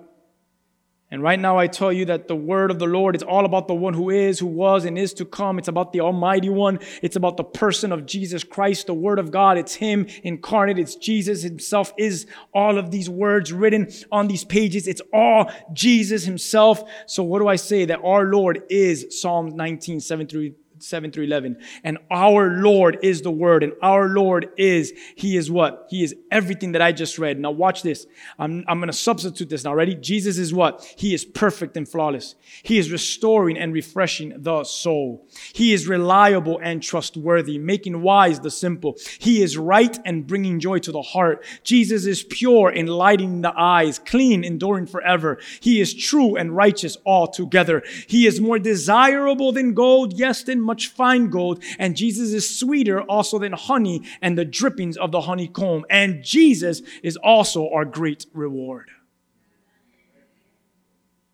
[1.09, 3.69] And right now, I tell you that the word of the Lord is all about
[3.69, 5.57] the one who is, who was, and is to come.
[5.57, 6.81] It's about the Almighty One.
[7.01, 9.57] It's about the person of Jesus Christ, the word of God.
[9.57, 10.81] It's Him incarnate.
[10.81, 14.89] It's Jesus Himself, is all of these words written on these pages.
[14.89, 16.83] It's all Jesus Himself.
[17.07, 17.85] So, what do I say?
[17.85, 21.59] That our Lord is Psalm 19, 7 through 7 through 11.
[21.85, 25.87] And our Lord is the word and our Lord is, he is what?
[25.89, 27.39] He is everything that I just read.
[27.39, 28.07] Now watch this.
[28.39, 29.75] I'm, I'm going to substitute this now.
[29.75, 29.95] Ready?
[29.95, 30.85] Jesus is what?
[30.97, 32.35] He is perfect and flawless.
[32.63, 35.27] He is restoring and refreshing the soul.
[35.53, 38.97] He is reliable and trustworthy, making wise the simple.
[39.19, 41.45] He is right and bringing joy to the heart.
[41.63, 45.39] Jesus is pure, enlightening the eyes, clean, enduring forever.
[45.61, 47.83] He is true and righteous altogether.
[48.07, 53.01] He is more desirable than gold, yes, than much fine gold, and Jesus is sweeter
[53.01, 55.87] also than honey and the drippings of the honeycomb.
[55.89, 58.91] And Jesus is also our great reward.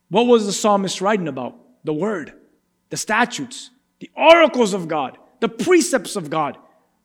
[0.09, 1.59] What was the psalmist writing about?
[1.85, 2.35] The word,
[2.90, 6.59] the statutes, the oracles of God, the precepts of God.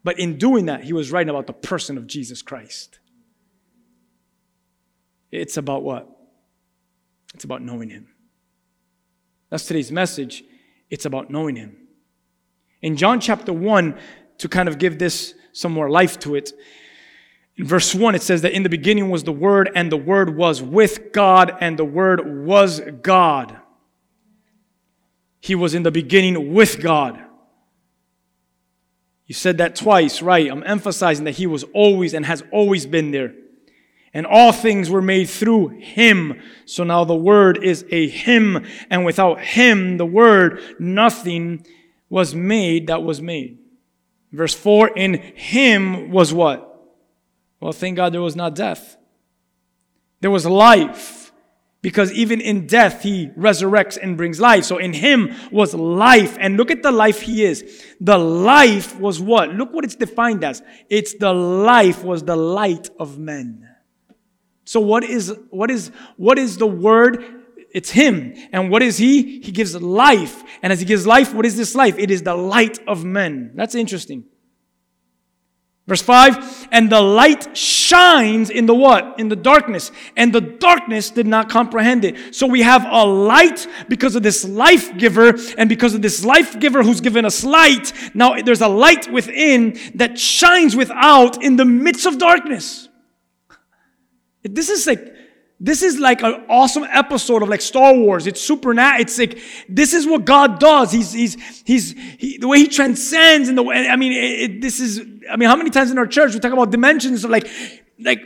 [0.03, 2.99] But in doing that, he was writing about the person of Jesus Christ.
[5.31, 6.09] It's about what?
[7.33, 8.07] It's about knowing him.
[9.49, 10.43] That's today's message.
[10.89, 11.86] It's about knowing him.
[12.81, 13.97] In John chapter 1,
[14.39, 16.51] to kind of give this some more life to it,
[17.57, 20.37] in verse 1, it says that in the beginning was the Word, and the Word
[20.37, 23.57] was with God, and the Word was God.
[25.39, 27.19] He was in the beginning with God.
[29.25, 30.51] You said that twice, right?
[30.51, 33.33] I'm emphasizing that He was always and has always been there.
[34.13, 36.39] And all things were made through Him.
[36.65, 41.65] So now the Word is a Him, and without Him, the Word, nothing
[42.09, 43.59] was made that was made.
[44.31, 46.63] Verse 4 In him was what?
[47.59, 48.97] Well, thank God there was not death.
[50.21, 51.31] There was life.
[51.81, 54.65] Because even in death, he resurrects and brings life.
[54.65, 56.35] So in him was life.
[56.39, 57.85] And look at the life he is.
[58.01, 59.51] The life was what?
[59.51, 60.61] Look what it's defined as.
[60.89, 63.69] It's the life was the light of men.
[64.65, 67.36] So what is, what is, what is the word
[67.73, 68.33] it's Him.
[68.51, 69.41] And what is He?
[69.41, 70.43] He gives life.
[70.61, 71.97] And as He gives life, what is this life?
[71.97, 73.51] It is the light of men.
[73.55, 74.25] That's interesting.
[75.87, 79.17] Verse 5, and the light shines in the what?
[79.21, 79.89] In the darkness.
[80.17, 82.35] And the darkness did not comprehend it.
[82.35, 86.59] So we have a light because of this life giver, and because of this life
[86.59, 91.63] giver who's given us light, now there's a light within that shines without in the
[91.63, 92.89] midst of darkness.
[94.43, 95.13] This is like
[95.59, 98.27] This is like an awesome episode of like Star Wars.
[98.27, 99.01] It's supernatural.
[99.01, 100.91] It's like this is what God does.
[100.91, 103.87] He's he's he's he, the way He transcends and the way.
[103.87, 105.01] I mean, it, it, this is.
[105.29, 107.49] I mean, how many times in our church we talk about dimensions of like,
[107.99, 108.21] like,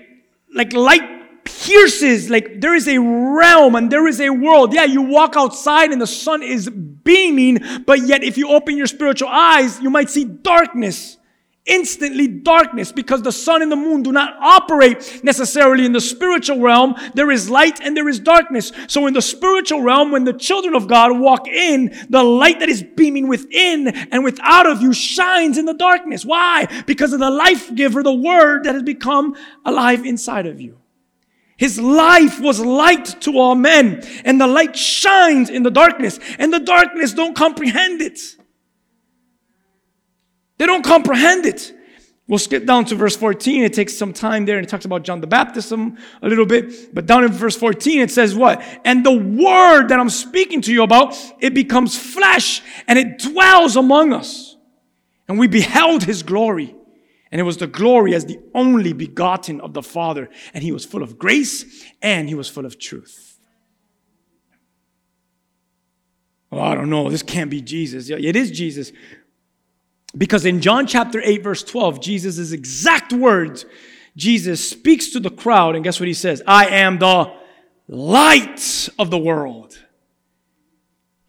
[0.54, 2.30] like light pierces.
[2.30, 4.74] Like there is a realm and there is a world.
[4.74, 8.88] Yeah, you walk outside and the sun is beaming, but yet if you open your
[8.88, 11.18] spiritual eyes, you might see darkness
[11.66, 16.60] instantly darkness because the sun and the moon do not operate necessarily in the spiritual
[16.60, 16.96] realm.
[17.14, 18.72] There is light and there is darkness.
[18.88, 22.70] So in the spiritual realm, when the children of God walk in, the light that
[22.70, 26.26] is beaming within and without of you shines in the darkness.
[26.26, 26.68] Why?
[26.88, 30.80] Because of the life giver, the word that has become alive inside of you.
[31.58, 36.52] His life was light to all men, and the light shines in the darkness, and
[36.52, 38.20] the darkness don't comprehend it.
[40.62, 41.74] They don't comprehend it.
[42.28, 43.64] We'll skip down to verse 14.
[43.64, 46.94] It takes some time there and it talks about John the Baptist a little bit.
[46.94, 48.62] But down in verse 14, it says what?
[48.86, 53.76] And the word that I'm speaking to you about, it becomes flesh and it dwells
[53.76, 54.56] among us.
[55.28, 56.76] And we beheld his glory.
[57.32, 60.30] And it was the glory as the only begotten of the Father.
[60.54, 63.40] And he was full of grace and he was full of truth.
[66.52, 67.10] Oh, I don't know.
[67.10, 68.12] This can't be Jesus.
[68.12, 68.92] It is Jesus.
[70.18, 73.66] Because in John chapter 8, verse 12, Jesus' exact words,
[74.18, 76.42] Jesus speaks to the crowd, and guess what he says?
[76.46, 77.32] I am the
[77.88, 79.78] light of the world.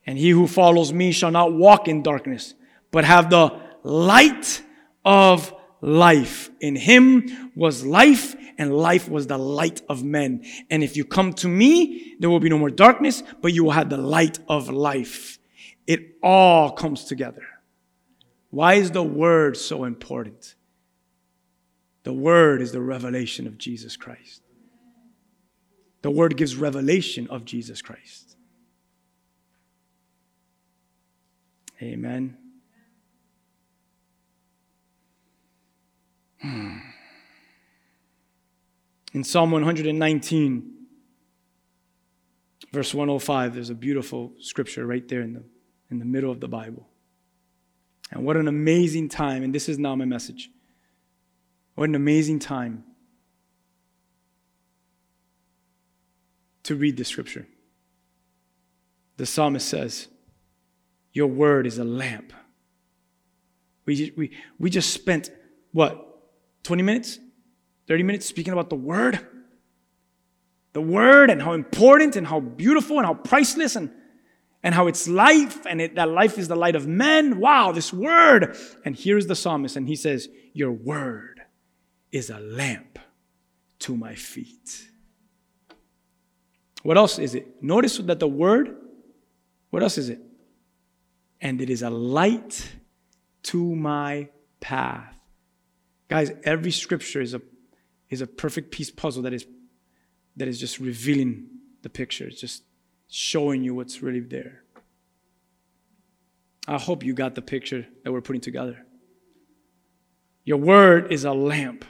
[0.04, 2.54] And he who follows me shall not walk in darkness,
[2.90, 4.62] but have the light
[5.04, 6.50] of life.
[6.60, 10.44] In him was life, and life was the light of men.
[10.70, 13.70] And if you come to me, there will be no more darkness, but you will
[13.72, 15.38] have the light of life.
[15.86, 17.42] It all comes together.
[18.52, 20.56] Why is the Word so important?
[22.02, 24.42] The Word is the revelation of Jesus Christ.
[26.02, 28.36] The Word gives revelation of Jesus Christ.
[31.80, 32.36] Amen.
[36.42, 36.76] Hmm.
[39.14, 40.72] In Psalm 119,
[42.70, 45.42] verse 105, there's a beautiful scripture right there in the,
[45.90, 46.91] in the middle of the Bible.
[48.12, 49.42] And what an amazing time.
[49.42, 50.50] And this is now my message.
[51.74, 52.84] What an amazing time
[56.64, 57.46] to read the scripture.
[59.16, 60.08] The psalmist says,
[61.12, 62.32] Your word is a lamp.
[63.86, 65.30] We, we, we just spent,
[65.72, 66.06] what,
[66.64, 67.18] 20 minutes?
[67.88, 69.26] 30 minutes speaking about the word?
[70.74, 73.90] The word and how important and how beautiful and how priceless and
[74.62, 77.38] and how it's life and it, that life is the light of men.
[77.38, 78.56] Wow, this word.
[78.84, 81.42] And here's the psalmist, and he says, Your word
[82.12, 82.98] is a lamp
[83.80, 84.88] to my feet.
[86.82, 87.62] What else is it?
[87.62, 88.76] Notice that the word,
[89.70, 90.20] what else is it?
[91.40, 92.70] And it is a light
[93.44, 94.28] to my
[94.60, 95.14] path.
[96.08, 97.42] Guys, every scripture is a,
[98.10, 99.46] is a perfect piece puzzle that is,
[100.36, 101.46] that is just revealing
[101.82, 102.26] the picture.
[102.26, 102.62] It's just
[103.14, 104.62] showing you what's really there.
[106.66, 108.86] I hope you got the picture that we're putting together.
[110.44, 111.84] Your word is a lamp.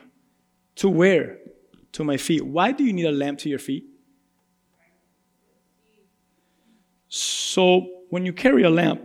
[0.77, 1.39] To where?
[1.93, 2.45] To my feet.
[2.45, 3.85] Why do you need a lamp to your feet?
[7.09, 9.03] So, when you carry a lamp,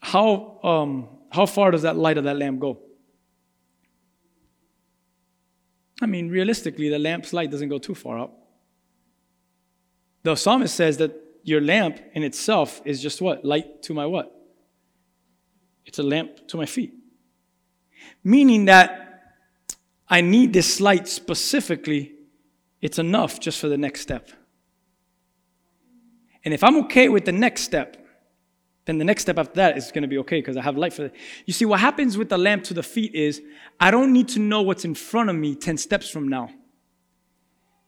[0.00, 2.80] how, um, how far does that light of that lamp go?
[6.02, 8.39] I mean, realistically, the lamp's light doesn't go too far up.
[10.22, 11.12] The psalmist says that
[11.42, 13.44] your lamp in itself is just what?
[13.44, 14.34] Light to my what?
[15.86, 16.92] It's a lamp to my feet.
[18.22, 19.34] Meaning that
[20.08, 22.12] I need this light specifically,
[22.80, 24.30] it's enough just for the next step.
[26.44, 27.96] And if I'm okay with the next step,
[28.86, 30.92] then the next step after that is going to be okay because I have light
[30.92, 31.14] for it.
[31.46, 33.42] You see, what happens with the lamp to the feet is
[33.78, 36.50] I don't need to know what's in front of me 10 steps from now.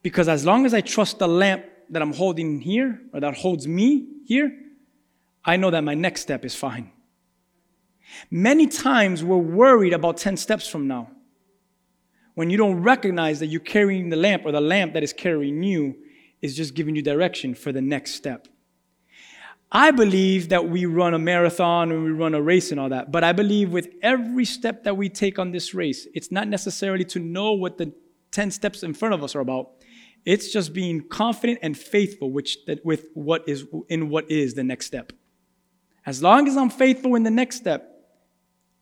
[0.03, 3.67] Because as long as I trust the lamp that I'm holding here or that holds
[3.67, 4.53] me here,
[5.45, 6.93] I know that my next step is fine.
[8.31, 11.11] Many times we're worried about 10 steps from now
[12.35, 15.63] when you don't recognize that you're carrying the lamp or the lamp that is carrying
[15.63, 15.97] you
[16.41, 18.49] is just giving you direction for the next step.
[19.71, 23.11] I believe that we run a marathon and we run a race and all that,
[23.11, 27.05] but I believe with every step that we take on this race, it's not necessarily
[27.07, 27.93] to know what the
[28.33, 29.73] 10 steps in front of us are about.
[30.25, 34.63] It's just being confident and faithful which, that with what is in what is the
[34.63, 35.13] next step.
[36.07, 37.89] As long as I'm faithful in the next step,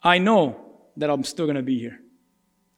[0.03, 0.61] I know
[0.97, 2.01] that I'm still going to be here.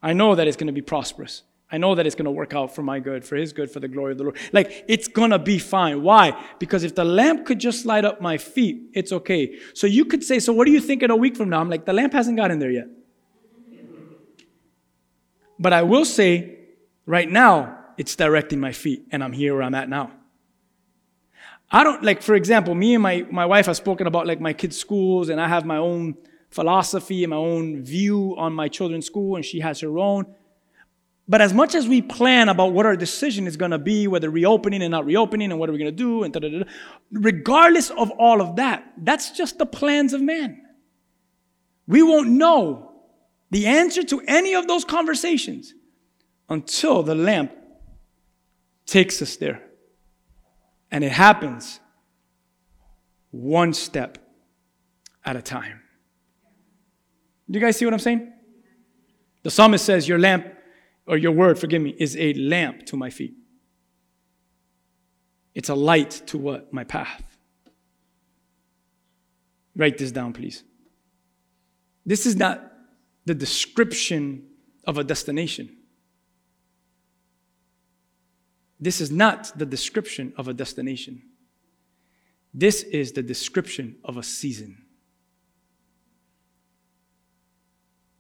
[0.03, 1.43] I know that it's going to be prosperous.
[1.71, 3.81] I know that it's going to work out for my good, for his good, for
[3.81, 4.37] the glory of the Lord.
[4.53, 6.03] Like, it's going to be fine.
[6.03, 6.39] Why?
[6.59, 9.59] Because if the lamp could just light up my feet, it's okay.
[9.73, 11.61] So you could say, So what do you think in a week from now?
[11.61, 12.89] I'm like, The lamp hasn't gotten in there yet.
[15.59, 16.59] But I will say,
[17.07, 20.11] right now, it's directing my feet, and I'm here where I'm at now.
[21.70, 24.53] I don't, like, for example, me and my, my wife have spoken about, like, my
[24.53, 26.16] kids' schools, and I have my own
[26.51, 30.26] philosophy and my own view on my children's school, and she has her own.
[31.26, 34.28] But as much as we plan about what our decision is going to be, whether
[34.28, 36.64] reopening and not reopening, and what are we going to do, and da, da, da,
[37.11, 40.61] regardless of all of that, that's just the plans of man.
[41.86, 42.93] We won't know
[43.51, 45.74] the answer to any of those conversations
[46.49, 47.53] until the lamp
[48.93, 49.62] takes us there.
[50.90, 51.80] And it happens
[53.30, 54.18] one step
[55.24, 55.80] at a time.
[57.51, 58.30] Do you guys see what I'm saying?
[59.45, 60.47] The psalmist says, Your lamp
[61.07, 63.34] or your word, forgive me, is a lamp to my feet.
[65.55, 66.72] It's a light to what?
[66.72, 67.24] My path.
[69.74, 70.64] Write this down, please.
[72.05, 72.72] This is not
[73.24, 74.49] the description
[74.86, 75.78] of a destination.
[78.83, 81.22] This is not the description of a destination.
[82.53, 84.85] This is the description of a season.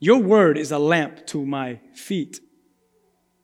[0.00, 2.40] Your word is a lamp to my feet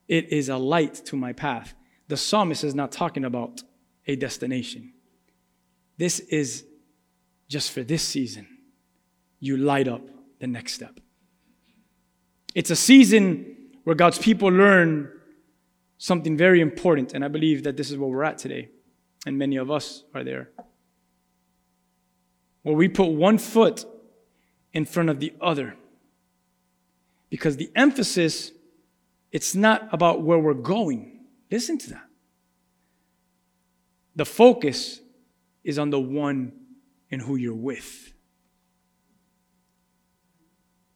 [0.09, 1.75] it is a light to my path.
[2.09, 3.63] The psalmist is not talking about
[4.07, 4.95] a destination.
[5.99, 6.65] This is
[7.49, 8.49] just for this season.
[9.39, 10.03] You light up
[10.41, 10.99] the next step.
[12.55, 15.13] It's a season where God's people learn
[15.99, 18.71] something very important, and I believe that this is where we're at today,
[19.27, 20.51] and many of us are there.
[22.63, 23.85] Where we put one foot
[24.73, 25.77] in front of the other.
[27.31, 28.53] Because the emphasis
[29.31, 31.21] it's not about where we're going.
[31.51, 32.07] Listen to that.
[34.17, 35.01] The focus
[35.65, 36.53] is on the one
[37.11, 38.13] and who you're with.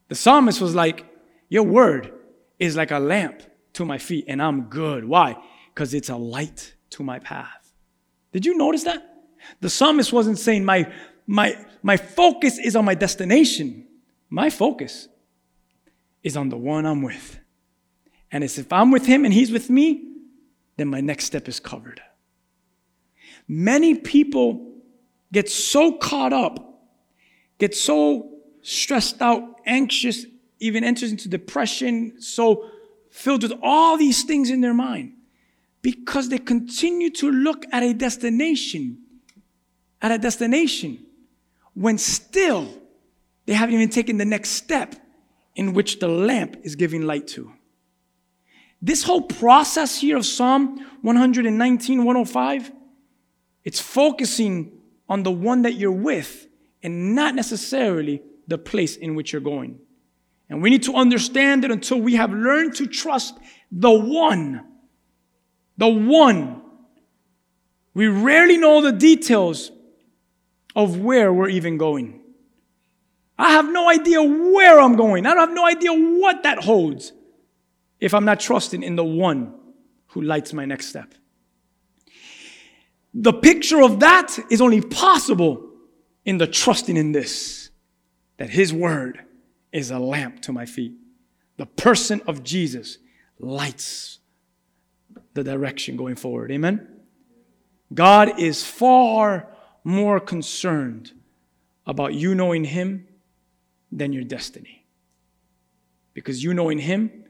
[0.09, 1.05] The psalmist was like,
[1.47, 2.11] Your word
[2.59, 3.43] is like a lamp
[3.73, 5.05] to my feet, and I'm good.
[5.05, 5.35] Why?
[5.73, 7.73] Because it's a light to my path.
[8.31, 9.25] Did you notice that?
[9.61, 10.91] The psalmist wasn't saying, My,
[11.27, 13.87] my, my focus is on my destination.
[14.29, 15.07] My focus
[16.23, 17.39] is on the one I'm with.
[18.31, 20.13] And it's if I'm with him and he's with me,
[20.77, 22.01] then my next step is covered.
[23.47, 24.73] Many people
[25.31, 26.81] get so caught up,
[27.59, 30.25] get so stressed out, anxious,
[30.59, 32.69] even enters into depression, so
[33.13, 35.13] filled with all these things in their mind
[35.83, 38.97] because they continue to look at a destination,
[40.01, 40.97] at a destination,
[41.75, 42.67] when still
[43.45, 44.95] they haven't even taken the next step
[45.55, 47.53] in which the lamp is giving light to.
[48.81, 52.71] This whole process here of Psalm 119, 105,
[53.63, 54.71] it's focusing
[55.07, 56.47] on the one that you're with
[56.81, 59.79] and not necessarily the place in which you're going.
[60.49, 63.37] And we need to understand that until we have learned to trust
[63.71, 64.63] the one,
[65.77, 66.61] the one,
[67.93, 69.71] we rarely know the details
[70.75, 72.21] of where we're even going.
[73.37, 75.25] I have no idea where I'm going.
[75.25, 77.13] I don't have no idea what that holds
[77.99, 79.53] if I'm not trusting in the one
[80.07, 81.13] who lights my next step.
[83.13, 85.69] The picture of that is only possible
[86.25, 87.69] in the trusting in this
[88.37, 89.23] that his word
[89.73, 90.93] is a lamp to my feet.
[91.57, 92.99] The person of Jesus
[93.39, 94.19] lights
[95.33, 96.51] the direction going forward.
[96.51, 96.87] Amen.
[97.93, 99.47] God is far
[99.83, 101.11] more concerned
[101.85, 103.07] about you knowing him
[103.91, 104.85] than your destiny.
[106.13, 107.25] Because you knowing him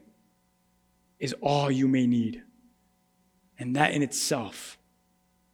[1.18, 2.42] is all you may need.
[3.58, 4.78] And that in itself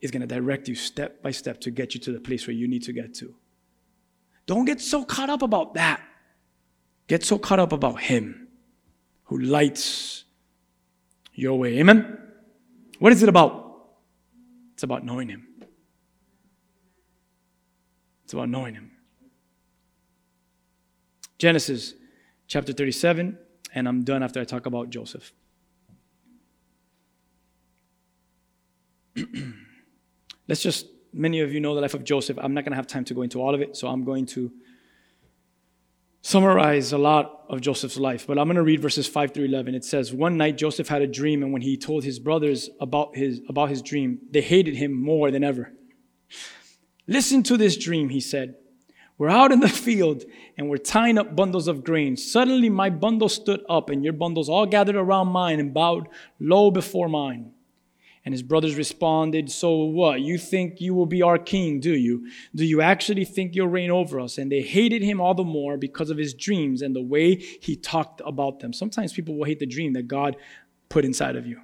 [0.00, 2.54] is going to direct you step by step to get you to the place where
[2.54, 3.34] you need to get to.
[4.46, 6.02] Don't get so caught up about that.
[7.10, 8.46] Get so caught up about Him
[9.24, 10.22] who lights
[11.34, 11.80] your way.
[11.80, 12.16] Amen?
[13.00, 13.88] What is it about?
[14.74, 15.44] It's about knowing Him.
[18.22, 18.92] It's about knowing Him.
[21.36, 21.94] Genesis
[22.46, 23.36] chapter 37,
[23.74, 25.32] and I'm done after I talk about Joseph.
[30.46, 32.38] Let's just, many of you know the life of Joseph.
[32.40, 34.26] I'm not going to have time to go into all of it, so I'm going
[34.26, 34.52] to
[36.22, 38.26] summarize a lot of Joseph's life.
[38.26, 39.74] But I'm going to read verses 5 through 11.
[39.74, 43.16] It says, One night Joseph had a dream, and when he told his brothers about
[43.16, 45.72] his, about his dream, they hated him more than ever.
[47.06, 48.54] Listen to this dream, he said.
[49.18, 50.24] We're out in the field
[50.56, 52.16] and we're tying up bundles of grain.
[52.16, 56.08] Suddenly my bundle stood up and your bundles all gathered around mine and bowed
[56.38, 57.52] low before mine.
[58.24, 60.20] And his brothers responded, So what?
[60.20, 62.28] You think you will be our king, do you?
[62.54, 64.36] Do you actually think you'll reign over us?
[64.36, 67.76] And they hated him all the more because of his dreams and the way he
[67.76, 68.72] talked about them.
[68.72, 70.36] Sometimes people will hate the dream that God
[70.90, 71.60] put inside of you.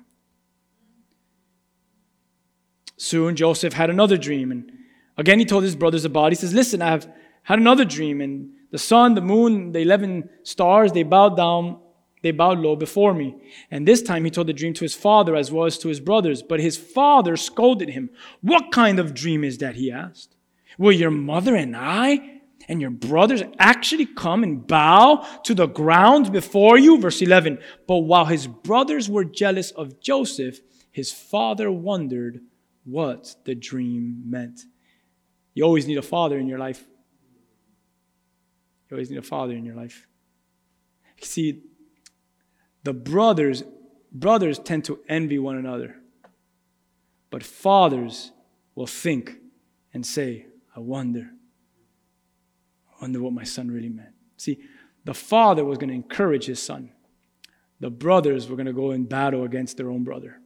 [2.97, 4.51] Soon Joseph had another dream.
[4.51, 4.73] And
[5.19, 6.31] again, he told his brothers about it.
[6.31, 7.07] He says, Listen, I have
[7.43, 11.79] had another dream, and the sun, the moon, the 11 stars, they bowed down,
[12.27, 13.37] they bowed low before me.
[13.70, 16.01] And this time he told the dream to his father as well as to his
[16.01, 16.43] brothers.
[16.43, 18.11] But his father scolded him.
[18.41, 19.77] What kind of dream is that?
[19.77, 20.35] He asked.
[20.77, 26.33] Will your mother and I and your brothers actually come and bow to the ground
[26.33, 26.99] before you?
[26.99, 27.61] Verse 11.
[27.87, 30.59] But while his brothers were jealous of Joseph,
[30.91, 32.41] his father wondered
[32.83, 34.62] what the dream meant.
[35.55, 36.85] You always need a father in your life.
[38.91, 40.09] You always need a father in your life.
[41.22, 41.62] See,
[42.87, 43.64] the brothers,
[44.12, 45.97] brothers tend to envy one another.
[47.30, 48.30] But fathers
[48.76, 49.39] will think
[49.93, 51.28] and say, I wonder.
[52.89, 54.14] I wonder what my son really meant.
[54.37, 54.61] See,
[55.05, 56.93] the father was going to encourage his son.
[57.80, 60.39] The brothers were going to go in battle against their own brother.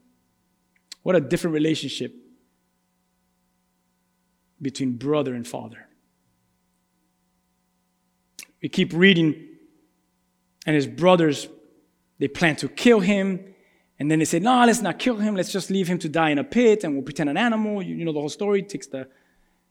[1.02, 2.14] What a different relationship
[4.62, 5.88] between brother and father.
[8.62, 9.46] We keep reading,
[10.64, 11.46] and his brothers,
[12.20, 13.40] they plan to kill him.
[13.98, 15.34] And then they say, no, let's not kill him.
[15.34, 17.82] Let's just leave him to die in a pit and we'll pretend an animal.
[17.82, 18.62] You, you know the whole story.
[18.62, 19.08] Takes the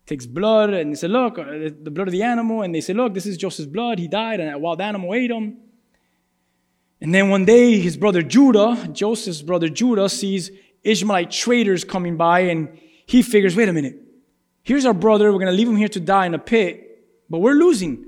[0.06, 2.64] takes blood and they say, look, uh, the blood of the animal.
[2.64, 4.00] And they say, look, this is Joseph's blood.
[4.00, 5.58] He died and a wild animal ate him.
[7.02, 10.52] And then one day, his brother Judah, Joseph's brother Judah, sees
[10.84, 13.98] Ishmaelite traders coming by and he figures, wait a minute.
[14.64, 15.32] Here's our brother.
[15.32, 18.06] We're going to leave him here to die in a pit, but we're losing.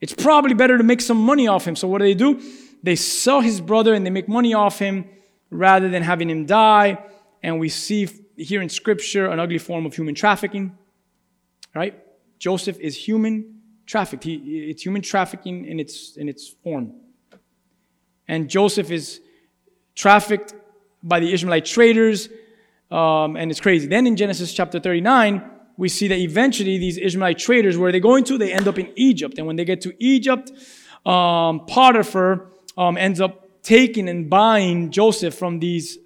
[0.00, 1.74] It's probably better to make some money off him.
[1.74, 2.40] So what do they do?
[2.82, 5.08] They sell his brother and they make money off him
[5.50, 6.98] rather than having him die.
[7.42, 10.76] And we see here in scripture an ugly form of human trafficking.
[11.74, 11.98] Right?
[12.38, 14.24] Joseph is human trafficked.
[14.24, 14.34] He,
[14.70, 16.94] it's human trafficking in its, in its form.
[18.26, 19.20] And Joseph is
[19.94, 20.54] trafficked
[21.02, 22.28] by the Ishmaelite traders.
[22.90, 23.86] Um, and it's crazy.
[23.86, 28.00] Then in Genesis chapter 39, we see that eventually these Ishmaelite traders, where are they
[28.00, 28.38] going to?
[28.38, 29.38] They end up in Egypt.
[29.38, 30.50] And when they get to Egypt,
[31.06, 32.48] um, Potiphar
[32.78, 35.98] um, ends up taking and buying Joseph from these,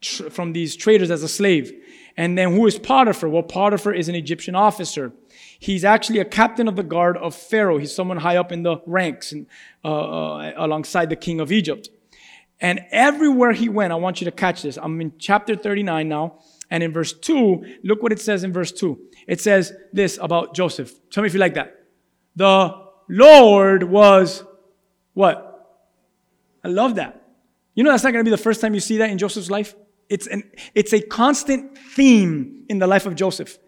[0.00, 1.72] tr- from these traders as a slave.
[2.16, 3.28] And then who is Potiphar?
[3.28, 5.12] Well, Potiphar is an Egyptian officer.
[5.58, 7.78] He's actually a captain of the guard of Pharaoh.
[7.78, 9.46] He's someone high up in the ranks and,
[9.84, 11.88] uh, uh, alongside the king of Egypt.
[12.60, 14.78] And everywhere he went, I want you to catch this.
[14.80, 16.38] I'm in chapter 39 now.
[16.70, 18.98] And in verse 2, look what it says in verse 2.
[19.26, 20.92] It says this about Joseph.
[21.10, 21.84] Tell me if you like that.
[22.36, 22.74] The
[23.08, 24.44] Lord was
[25.12, 25.53] what?
[26.64, 27.20] I love that.
[27.74, 29.50] You know, that's not going to be the first time you see that in Joseph's
[29.50, 29.74] life.
[30.08, 30.44] It's, an,
[30.74, 33.58] it's a constant theme in the life of Joseph.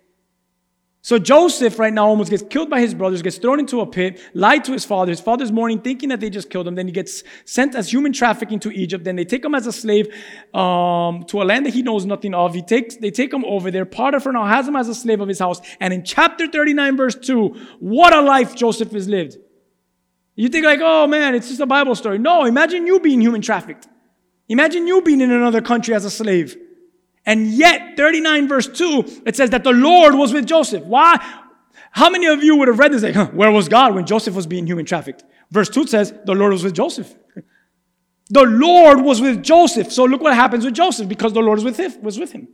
[1.07, 4.21] So Joseph right now almost gets killed by his brothers, gets thrown into a pit,
[4.35, 5.11] lied to his father.
[5.11, 6.75] His father's mourning, thinking that they just killed him.
[6.75, 9.05] Then he gets sent as human trafficking to Egypt.
[9.05, 10.07] Then they take him as a slave
[10.53, 12.55] um, to a land that he knows nothing of.
[12.55, 13.85] He takes, they take him over there.
[13.85, 15.61] Potiphar now has him as a slave of his house.
[15.79, 19.39] And in chapter 39, verse 2, what a life Joseph has lived.
[20.37, 22.19] You think like, oh man, it's just a Bible story.
[22.19, 23.89] No, imagine you being human trafficked.
[24.49, 26.57] Imagine you being in another country as a slave.
[27.25, 30.85] And yet, 39 verse 2, it says that the Lord was with Joseph.
[30.85, 31.19] Why?
[31.91, 34.35] How many of you would have read this like, huh, where was God when Joseph
[34.35, 35.25] was being human trafficked?
[35.51, 37.13] Verse 2 says, the Lord was with Joseph.
[38.29, 39.93] The Lord was with Joseph.
[39.93, 42.03] So look what happens with Joseph because the Lord was with him.
[42.03, 42.49] Was with him.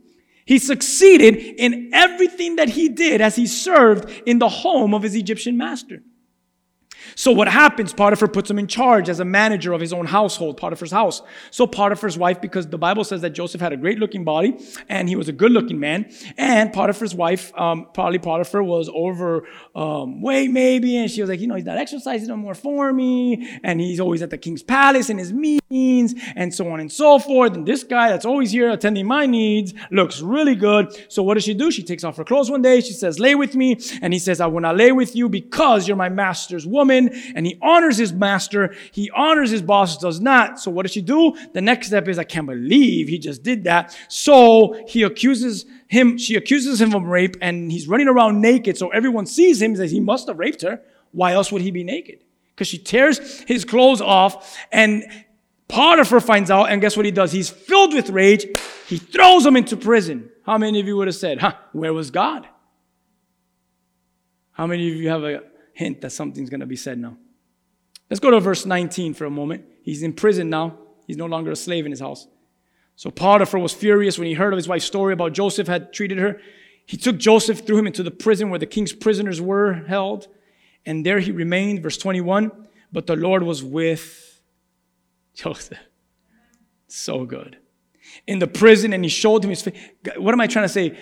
[0.45, 5.15] He succeeded in everything that he did as he served in the home of his
[5.15, 6.03] Egyptian master.
[7.15, 7.93] So what happens?
[7.93, 11.21] Potiphar puts him in charge as a manager of his own household, Potiphar's house.
[11.51, 14.57] So Potiphar's wife, because the Bible says that Joseph had a great looking body
[14.89, 19.47] and he was a good looking man, and Potiphar's wife, um, probably Potiphar was over
[19.75, 22.91] um, weight maybe, and she was like, you know, he's not exercising no more for
[22.91, 25.31] me, and he's always at the king's palace in his
[25.73, 27.53] meetings, and so on and so forth.
[27.55, 30.95] And this guy that's always here attending my needs looks really good.
[31.11, 31.71] So what does she do?
[31.71, 32.81] She takes off her clothes one day.
[32.81, 35.87] She says, lay with me, and he says, I will not lay with you because
[35.87, 38.75] you're my master's woman and he honors his master.
[38.91, 40.59] He honors his boss, does not.
[40.59, 41.35] So what does she do?
[41.53, 43.97] The next step is, I can't believe he just did that.
[44.07, 48.77] So he accuses him, she accuses him of rape and he's running around naked.
[48.77, 50.81] So everyone sees him and says, he must have raped her.
[51.11, 52.23] Why else would he be naked?
[52.53, 55.03] Because she tears his clothes off and
[55.73, 57.31] Potiphar finds out and guess what he does?
[57.31, 58.45] He's filled with rage.
[58.87, 60.29] He throws him into prison.
[60.45, 62.47] How many of you would have said, huh, where was God?
[64.51, 65.41] How many of you have a
[65.73, 67.17] hint that something's going to be said now.
[68.09, 69.65] Let's go to verse 19 for a moment.
[69.81, 70.77] He's in prison now.
[71.07, 72.27] He's no longer a slave in his house.
[72.95, 76.19] So Potiphar was furious when he heard of his wife's story about Joseph had treated
[76.19, 76.39] her.
[76.85, 80.27] He took Joseph, threw him into the prison where the king's prisoners were held,
[80.85, 81.81] and there he remained.
[81.81, 82.51] Verse 21
[82.91, 84.22] But the Lord was with
[85.33, 85.77] Joseph.
[86.87, 87.57] So good.
[88.27, 89.79] In the prison, and he showed him his face.
[90.17, 90.97] What am I trying to say?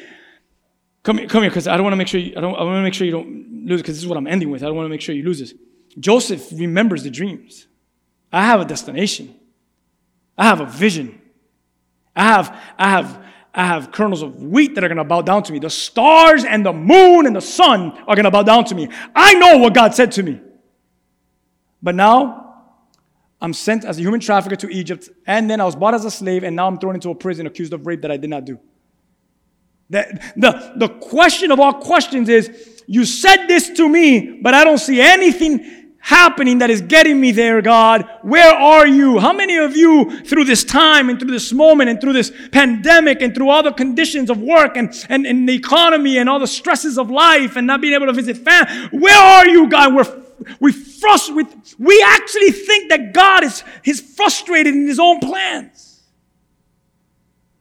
[1.04, 2.64] Come here, come here, because I don't want to make sure you, I don't I
[2.64, 4.64] want to make sure you don't lose because this is what I'm ending with.
[4.64, 5.54] I don't want to make sure you lose this.
[6.00, 7.68] Joseph remembers the dreams.
[8.32, 9.36] I have a destination.
[10.38, 11.20] I have a vision.
[12.16, 15.44] I have, I have, I have kernels of wheat that are going to bow down
[15.44, 15.60] to me.
[15.60, 18.88] The stars and the moon and the sun are going to bow down to me.
[19.16, 20.40] I know what God said to me.
[21.82, 22.51] But now
[23.42, 26.12] I'm sent as a human trafficker to Egypt, and then I was bought as a
[26.12, 28.46] slave, and now I'm thrown into a prison accused of rape that I did not
[28.46, 28.60] do.
[29.90, 34.64] The, the, the question of all questions is you said this to me, but I
[34.64, 38.10] don't see anything happening that is getting me there, God?
[38.24, 39.20] Where are you?
[39.20, 43.22] How many of you through this time and through this moment and through this pandemic
[43.22, 46.48] and through all the conditions of work and, and, and the economy and all the
[46.48, 49.94] stresses of life and not being able to visit family, where are you, God?
[49.94, 50.24] We're
[50.60, 51.46] we frust- we,
[51.78, 56.02] we actually think that God is, is frustrated in his own plans.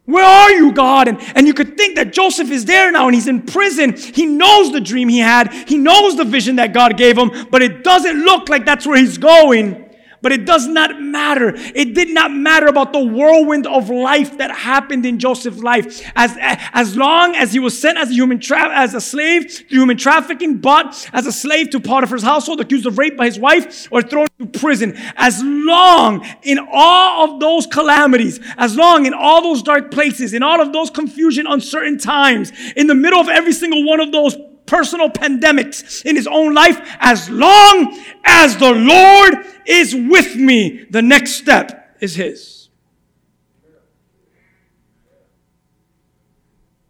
[0.05, 1.07] Where are you, God?
[1.07, 3.97] And, and you could think that Joseph is there now and he's in prison.
[3.97, 7.63] He knows the dream he had, he knows the vision that God gave him, but
[7.63, 9.90] it doesn't look like that's where he's going.
[10.23, 11.55] But it does not matter.
[11.57, 16.03] It did not matter about the whirlwind of life that happened in Joseph's life.
[16.15, 19.65] As, as long as he was sent as a human tra- as a slave to
[19.65, 23.89] human trafficking, but as a slave to Potiphar's household, accused of rape by his wife,
[23.91, 24.95] or thrown into prison.
[25.17, 30.43] As long in all of those calamities, as long in all those dark places, in
[30.43, 34.37] all of those confusion, uncertain times, in the middle of every single one of those
[34.71, 41.03] personal pandemics in his own life, as long as the Lord is with me, the
[41.03, 42.69] next step is his.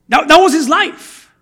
[0.09, 1.33] That, that was his life.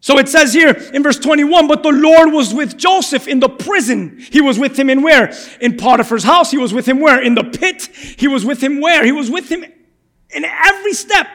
[0.00, 3.48] So it says here in verse 21, but the Lord was with Joseph in the
[3.48, 4.18] prison.
[4.30, 5.34] He was with him in where?
[5.60, 6.52] In Potiphar's house.
[6.52, 7.20] He was with him where?
[7.20, 7.88] In the pit.
[8.16, 9.04] He was with him where?
[9.04, 11.26] He was with him in every step.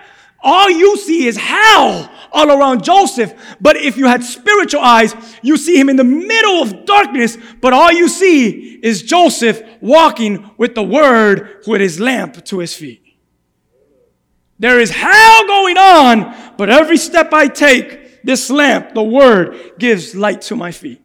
[0.43, 3.33] All you see is hell all around Joseph.
[3.59, 7.73] But if you had spiritual eyes, you see him in the middle of darkness, but
[7.73, 13.01] all you see is Joseph walking with the word with his lamp to his feet.
[14.59, 20.15] There is hell going on, but every step I take, this lamp, the word, gives
[20.15, 21.01] light to my feet.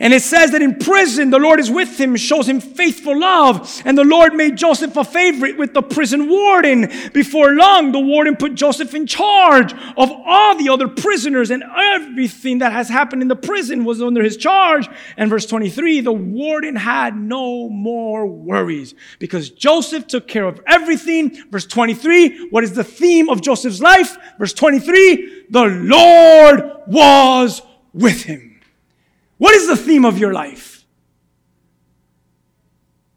[0.00, 3.82] And it says that in prison, the Lord is with him, shows him faithful love.
[3.84, 6.88] And the Lord made Joseph a favorite with the prison warden.
[7.12, 12.58] Before long, the warden put Joseph in charge of all the other prisoners, and everything
[12.58, 14.88] that has happened in the prison was under his charge.
[15.16, 21.36] And verse 23 the warden had no more worries because Joseph took care of everything.
[21.50, 24.16] Verse 23 what is the theme of Joseph's life?
[24.38, 28.47] Verse 23 the Lord was with him.
[29.38, 30.84] What is the theme of your life?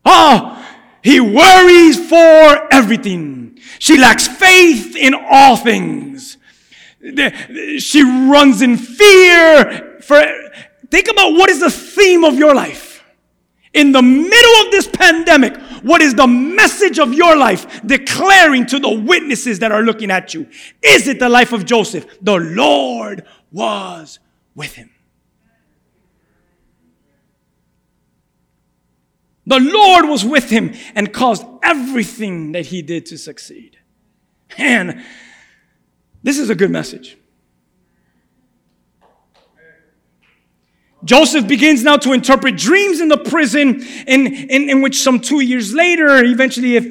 [0.05, 0.57] Oh,
[1.03, 3.59] he worries for everything.
[3.79, 6.37] She lacks faith in all things.
[7.79, 10.21] She runs in fear for
[10.89, 13.03] think about what is the theme of your life.
[13.73, 18.79] In the middle of this pandemic, what is the message of your life declaring to
[18.79, 20.47] the witnesses that are looking at you?
[20.83, 22.05] Is it the life of Joseph?
[22.21, 24.19] The Lord was
[24.53, 24.91] with him.
[29.45, 33.77] The Lord was with him and caused everything that he did to succeed.
[34.57, 35.03] And
[36.23, 37.17] this is a good message.
[41.03, 45.39] Joseph begins now to interpret dreams in the prison, in, in, in which some two
[45.39, 46.85] years later, eventually, if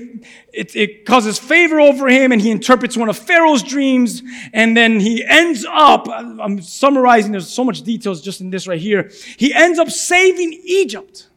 [0.53, 4.99] it, it causes favor over him, and he interprets one of Pharaoh's dreams, and then
[4.99, 9.13] he ends up, I'm summarizing, there's so much details just in this right here.
[9.37, 11.29] He ends up saving Egypt.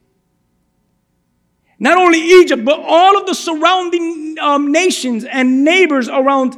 [1.84, 6.56] Not only Egypt, but all of the surrounding um, nations and neighbors around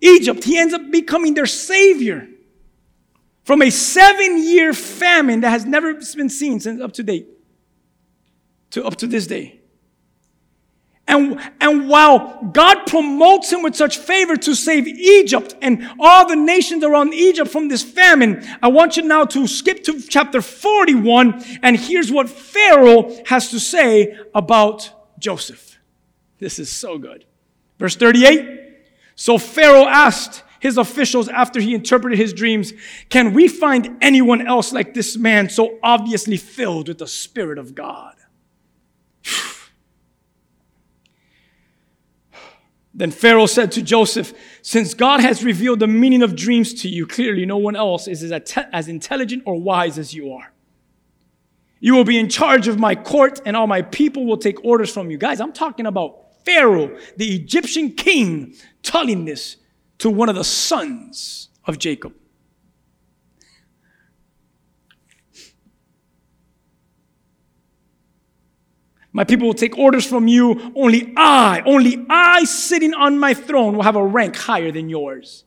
[0.00, 0.44] Egypt.
[0.44, 2.28] He ends up becoming their savior
[3.42, 7.26] from a seven year famine that has never been seen since up to date,
[8.70, 9.61] to up to this day.
[11.12, 16.36] And, and while God promotes him with such favor to save Egypt and all the
[16.36, 21.44] nations around Egypt from this famine, I want you now to skip to chapter 41,
[21.62, 25.76] and here's what Pharaoh has to say about Joseph.
[26.38, 27.26] This is so good.
[27.78, 28.78] Verse 38
[29.14, 32.72] So Pharaoh asked his officials after he interpreted his dreams,
[33.10, 37.74] Can we find anyone else like this man so obviously filled with the Spirit of
[37.74, 38.14] God?
[42.94, 47.06] Then Pharaoh said to Joseph, Since God has revealed the meaning of dreams to you,
[47.06, 50.52] clearly no one else is as, intelligent or wise as you are.
[51.80, 54.92] You will be in charge of my court, and all my people will take orders
[54.92, 55.18] from you.
[55.18, 59.56] Guys, I'm talking about Pharaoh, the Egyptian king, telling this
[59.98, 62.14] to one of the sons of Jacob.
[69.12, 70.72] My people will take orders from you.
[70.74, 75.44] Only I, only I sitting on my throne will have a rank higher than yours.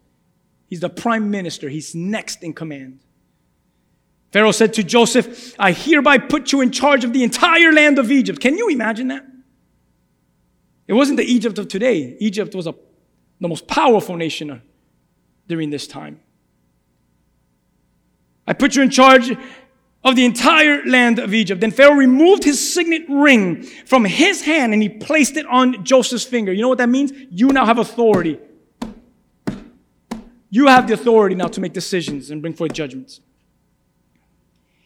[0.68, 3.00] He's the prime minister, he's next in command.
[4.32, 8.12] Pharaoh said to Joseph, I hereby put you in charge of the entire land of
[8.12, 8.42] Egypt.
[8.42, 9.26] Can you imagine that?
[10.88, 12.18] It wasn't the Egypt of today.
[12.20, 12.76] Egypt was a,
[13.40, 14.62] the most powerful nation
[15.48, 16.20] during this time.
[18.48, 19.36] I put you in charge
[20.06, 21.60] of the entire land of Egypt.
[21.60, 26.24] Then Pharaoh removed his signet ring from his hand and he placed it on Joseph's
[26.24, 26.54] finger.
[26.54, 27.12] You know what that means?
[27.32, 28.40] You now have authority.
[30.52, 33.20] You have the authority now to make decisions and bring forth judgments.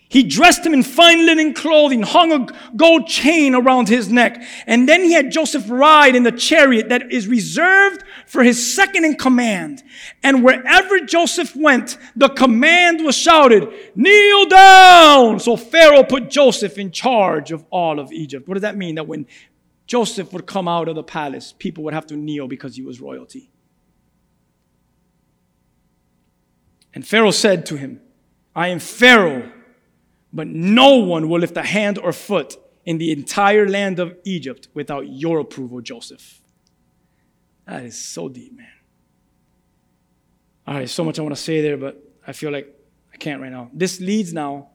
[0.10, 4.90] He dressed him in fine linen clothing, hung a gold chain around his neck, and
[4.90, 9.18] then he had Joseph ride in the chariot that is reserved for his second in
[9.18, 9.84] command.
[10.24, 15.40] And wherever Joseph went, the command was shouted, kneel down!
[15.40, 18.48] So Pharaoh put Joseph in charge of all of Egypt.
[18.48, 18.96] What does that mean?
[18.96, 19.28] That when
[19.86, 23.00] Joseph would come out of the palace, people would have to kneel because he was
[23.00, 23.52] royalty.
[26.96, 28.02] And Pharaoh said to him,
[28.56, 29.52] I am Pharaoh
[30.32, 34.68] but no one will lift a hand or foot in the entire land of Egypt
[34.74, 36.42] without your approval, Joseph.
[37.66, 38.68] That is so deep, man.
[40.66, 42.76] All right, so much I want to say there, but I feel like
[43.14, 43.70] I can't right now.
[43.74, 44.70] This leads now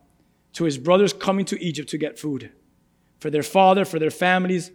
[0.55, 2.51] to his brothers coming to Egypt to get food
[3.21, 4.71] for their father, for their families.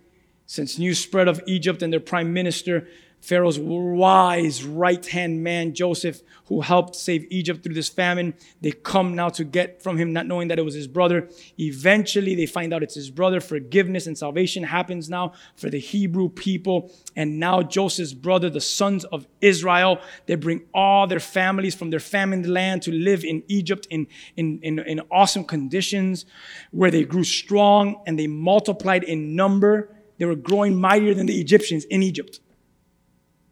[0.45, 2.87] Since news spread of Egypt and their prime minister
[3.21, 8.33] Pharaoh's wise right hand man, Joseph, who helped save Egypt through this famine.
[8.61, 11.29] They come now to get from him, not knowing that it was his brother.
[11.57, 13.41] Eventually, they find out it's his brother.
[13.41, 16.91] Forgiveness and salvation happens now for the Hebrew people.
[17.15, 21.99] And now, Joseph's brother, the sons of Israel, they bring all their families from their
[21.99, 24.07] famine land to live in Egypt in,
[24.37, 26.25] in, in, in awesome conditions
[26.71, 29.93] where they grew strong and they multiplied in number.
[30.17, 32.39] They were growing mightier than the Egyptians in Egypt.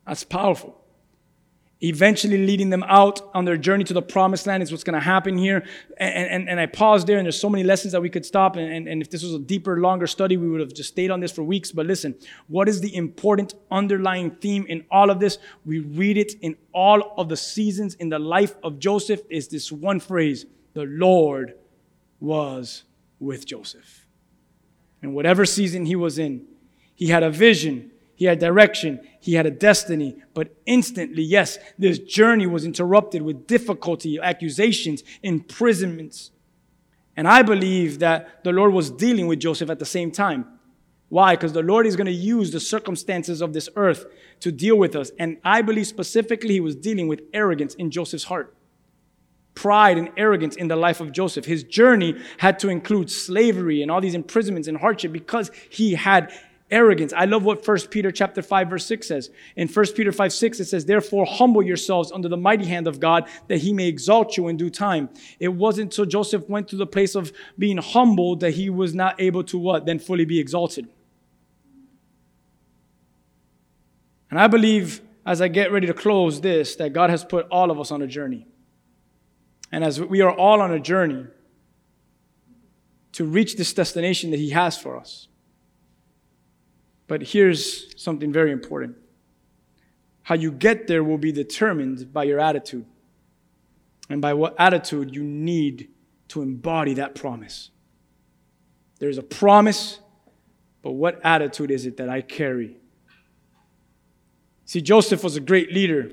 [0.07, 0.81] That's powerful.
[1.79, 4.99] Eventually leading them out on their journey to the promised land is what's going to
[4.99, 5.63] happen here.
[5.97, 8.55] And, and, and I paused there, and there's so many lessons that we could stop.
[8.55, 11.11] And, and, and if this was a deeper, longer study, we would have just stayed
[11.11, 11.71] on this for weeks.
[11.71, 12.15] But listen,
[12.47, 15.37] what is the important underlying theme in all of this?
[15.65, 19.71] We read it in all of the seasons in the life of Joseph is this
[19.71, 21.53] one phrase, the Lord
[22.19, 22.85] was
[23.19, 24.07] with Joseph.
[25.03, 26.47] And whatever season he was in,
[26.95, 28.99] he had a vision he had direction.
[29.19, 30.17] He had a destiny.
[30.33, 36.31] But instantly, yes, this journey was interrupted with difficulty, accusations, imprisonments.
[37.15, 40.47] And I believe that the Lord was dealing with Joseph at the same time.
[41.09, 41.35] Why?
[41.35, 44.07] Because the Lord is going to use the circumstances of this earth
[44.39, 45.11] to deal with us.
[45.19, 48.55] And I believe specifically he was dealing with arrogance in Joseph's heart.
[49.53, 51.45] Pride and arrogance in the life of Joseph.
[51.45, 56.31] His journey had to include slavery and all these imprisonments and hardship because he had
[56.69, 57.13] arrogance.
[57.13, 59.29] I love what 1 Peter chapter 5 verse 6 says.
[59.55, 62.99] In 1 Peter 5 6 it says, Therefore humble yourselves under the mighty hand of
[62.99, 65.09] God that he may exalt you in due time.
[65.39, 69.19] It wasn't until Joseph went to the place of being humbled that he was not
[69.21, 69.85] able to what?
[69.85, 70.87] Then fully be exalted.
[74.29, 77.71] And I believe as I get ready to close this that God has put all
[77.71, 78.47] of us on a journey.
[79.71, 81.25] And as we are all on a journey
[83.13, 85.27] to reach this destination that he has for us.
[87.07, 88.97] But here's something very important
[90.23, 92.85] how you get there will be determined by your attitude
[94.09, 95.89] and by what attitude you need
[96.27, 97.69] to embody that promise.
[98.99, 99.99] There's a promise,
[100.81, 102.75] but what attitude is it that I carry?
[104.65, 106.11] See, Joseph was a great leader,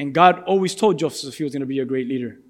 [0.00, 2.40] and God always told Joseph he was going to be a great leader.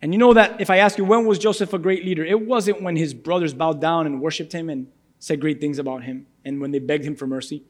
[0.00, 2.24] And you know that if I ask you, when was Joseph a great leader?
[2.24, 4.86] It wasn't when his brothers bowed down and worshiped him and
[5.22, 7.62] said great things about him and when they begged him for mercy.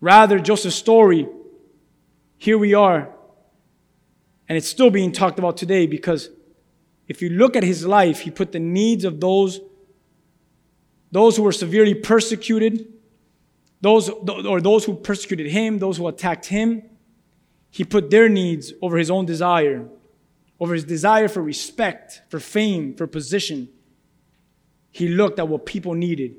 [0.00, 1.28] Rather, Joseph's story,
[2.38, 3.10] here we are,
[4.48, 6.30] and it's still being talked about today because
[7.06, 9.60] if you look at his life, he put the needs of those,
[11.12, 12.90] those who were severely persecuted
[13.80, 16.82] those or those who persecuted him, those who attacked him,
[17.70, 19.86] he put their needs over his own desire,
[20.58, 23.68] over his desire for respect, for fame, for position.
[24.98, 26.34] He looked at what people needed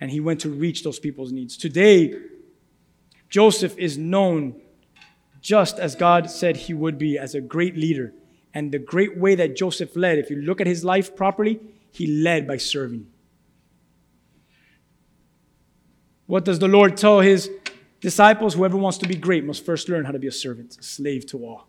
[0.00, 1.56] and he went to reach those people's needs.
[1.56, 2.12] Today,
[3.28, 4.60] Joseph is known
[5.40, 8.12] just as God said he would be as a great leader.
[8.54, 11.60] And the great way that Joseph led, if you look at his life properly,
[11.92, 13.06] he led by serving.
[16.26, 17.52] What does the Lord tell his
[18.00, 18.54] disciples?
[18.54, 21.24] Whoever wants to be great must first learn how to be a servant, a slave
[21.26, 21.68] to all.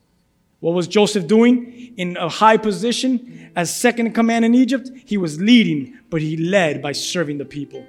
[0.65, 4.89] What was Joseph doing in a high position as second in command in Egypt?
[5.05, 7.85] He was leading, but he led by serving the people.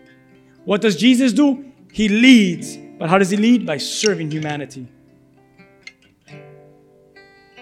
[0.67, 1.73] What does Jesus do?
[1.91, 3.65] He leads, but how does he lead?
[3.65, 4.89] By serving humanity.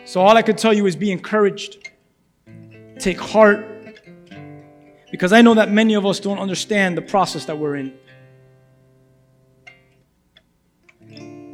[0.04, 1.90] So all I could tell you is be encouraged,
[2.98, 3.64] take heart,
[5.12, 7.94] because I know that many of us don't understand the process that we're in.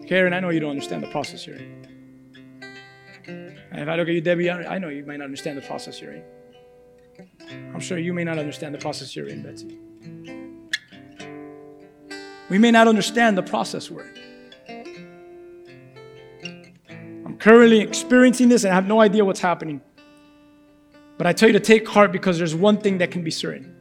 [0.08, 1.79] Karen, I know you don't understand the process in.
[3.70, 6.00] And if I look at you, Debbie, I know you might not understand the process
[6.00, 6.24] you're in.
[7.72, 9.78] I'm sure you may not understand the process you're in, Betsy.
[12.48, 14.16] We may not understand the process we're in.
[17.24, 19.80] I'm currently experiencing this and I have no idea what's happening.
[21.16, 23.76] But I tell you to take heart because there's one thing that can be certain.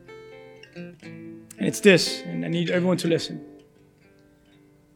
[0.76, 3.44] And it's this, and I need everyone to listen.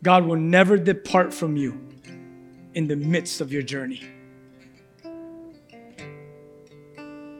[0.03, 1.79] God will never depart from you
[2.73, 4.12] in the midst of your journey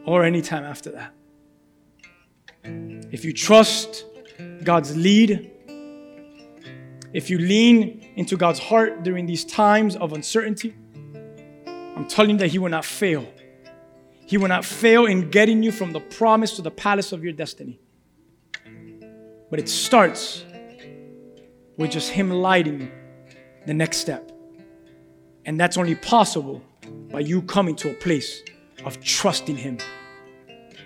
[0.06, 1.14] or any time after that.
[3.12, 4.06] If you trust
[4.64, 5.52] God's lead,
[7.14, 10.76] if you lean into God's heart during these times of uncertainty,
[11.66, 13.26] I'm telling you that He will not fail.
[14.26, 17.34] He will not fail in getting you from the promise to the palace of your
[17.34, 17.80] destiny.
[19.50, 20.44] But it starts
[21.78, 22.92] with just Him lighting
[23.68, 24.32] the next step.
[25.46, 26.64] And that's only possible
[27.12, 28.42] by you coming to a place
[28.86, 29.78] of trusting Him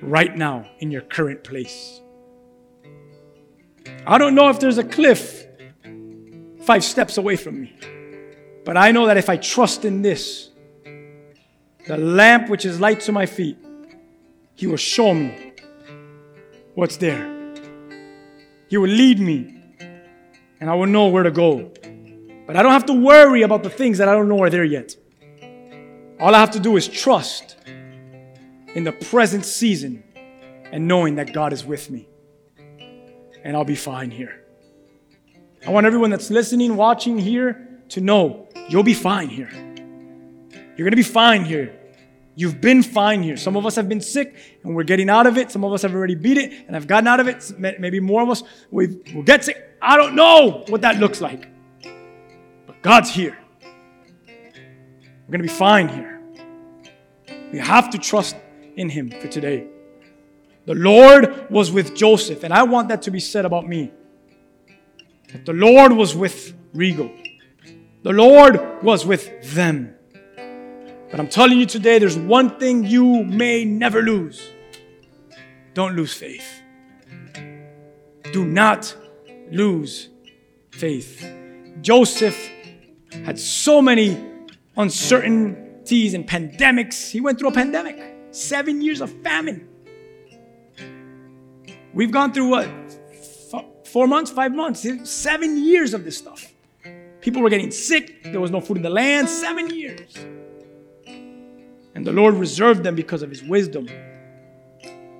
[0.01, 2.01] right now in your current place.
[4.05, 5.45] I don't know if there's a cliff
[6.61, 7.75] five steps away from me,
[8.65, 10.49] but I know that if I trust in this,
[11.85, 13.57] the lamp which is light to my feet,
[14.55, 15.53] He will show me
[16.75, 17.35] what's there.
[18.67, 19.57] He will lead me
[20.59, 21.71] and I will know where to go.
[22.45, 24.63] But I don't have to worry about the things that I don't know are there
[24.63, 24.95] yet.
[26.19, 27.57] All I have to do is trust
[28.77, 30.03] in the present season
[30.71, 32.07] and knowing that God is with me.
[33.43, 34.45] And I'll be fine here.
[35.65, 39.49] I want everyone that's listening, watching here to know you'll be fine here.
[39.51, 41.75] You're going to be fine here.
[42.35, 43.35] You've been fine here.
[43.35, 45.49] Some of us have been sick and we're getting out of it.
[45.49, 47.51] Some of us have already beat it and have gotten out of it.
[47.57, 49.57] Maybe more of us we will get sick.
[49.81, 51.47] I don't know what that looks like.
[52.67, 53.39] But God's here.
[54.27, 56.21] We're going to be fine here.
[57.51, 58.35] We have to trust
[58.77, 59.67] in Him for today.
[60.65, 63.91] The Lord was with Joseph, and I want that to be said about me.
[65.31, 67.11] That the Lord was with Regal.
[68.03, 69.95] The Lord was with them.
[71.09, 74.49] But I'm telling you today, there's one thing you may never lose.
[75.73, 76.61] Don't lose faith.
[78.33, 78.95] Do not
[79.51, 80.09] lose
[80.71, 81.25] faith.
[81.81, 82.37] Joseph
[83.23, 84.21] had so many
[84.75, 87.09] uncertainties and pandemics.
[87.09, 89.67] He went through a pandemic, seven years of famine.
[91.93, 92.69] We've gone through what?
[93.85, 95.03] Four months, five months, eh?
[95.03, 96.53] seven years of this stuff.
[97.21, 98.23] People were getting sick.
[98.23, 99.29] There was no food in the land.
[99.29, 100.15] Seven years.
[101.95, 103.87] And the Lord reserved them because of his wisdom.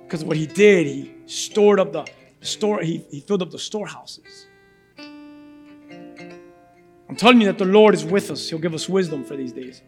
[0.04, 2.06] Because of what he did, he stored up the
[2.40, 4.46] store, he, he filled up the storehouses.
[7.08, 8.48] I'm telling you that the Lord is with us.
[8.48, 9.82] He'll give us wisdom for these days.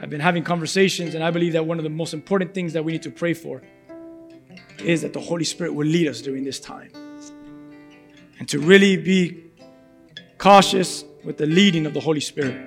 [0.00, 2.84] I've been having conversations, and I believe that one of the most important things that
[2.84, 3.62] we need to pray for
[4.78, 6.90] is that the Holy Spirit will lead us during this time.
[8.38, 9.44] And to really be
[10.36, 12.60] cautious with the leading of the Holy Spirit.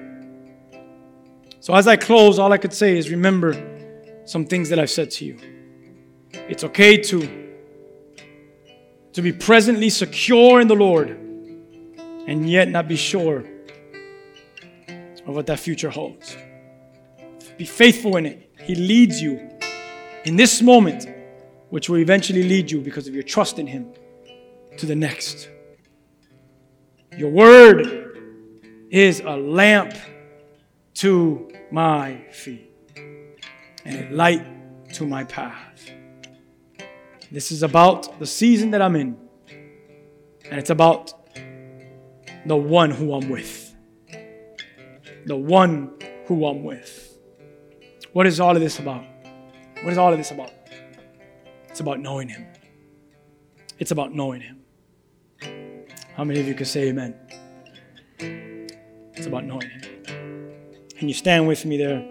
[1.60, 3.54] So, as I close, all I could say is remember
[4.26, 5.38] some things that I've said to you.
[6.34, 7.50] It's okay to,
[9.14, 13.44] to be presently secure in the Lord and yet not be sure
[15.26, 16.36] of what that future holds.
[17.60, 18.54] Be faithful in it.
[18.62, 19.50] He leads you
[20.24, 21.10] in this moment,
[21.70, 23.92] which will eventually lead you because of your trust in Him
[24.78, 25.50] to the next.
[27.18, 29.94] Your word is a lamp
[30.94, 32.72] to my feet
[33.84, 35.92] and a light to my path.
[37.30, 39.18] This is about the season that I'm in.
[40.50, 41.14] And it's about
[42.46, 43.76] the one who I'm with.
[45.26, 45.94] The one
[46.28, 47.09] who I'm with.
[48.14, 49.04] What is all of this about?
[49.84, 50.52] What is all of this about?
[51.70, 52.48] It's about knowing Him.
[53.78, 54.60] It's about knowing Him.
[56.16, 57.16] How many of you can say amen?
[58.18, 59.82] It's about knowing Him.
[60.98, 62.04] Can you stand with me there?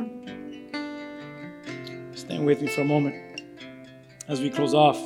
[2.15, 3.43] Stand with me for a moment
[4.29, 4.99] as we close off.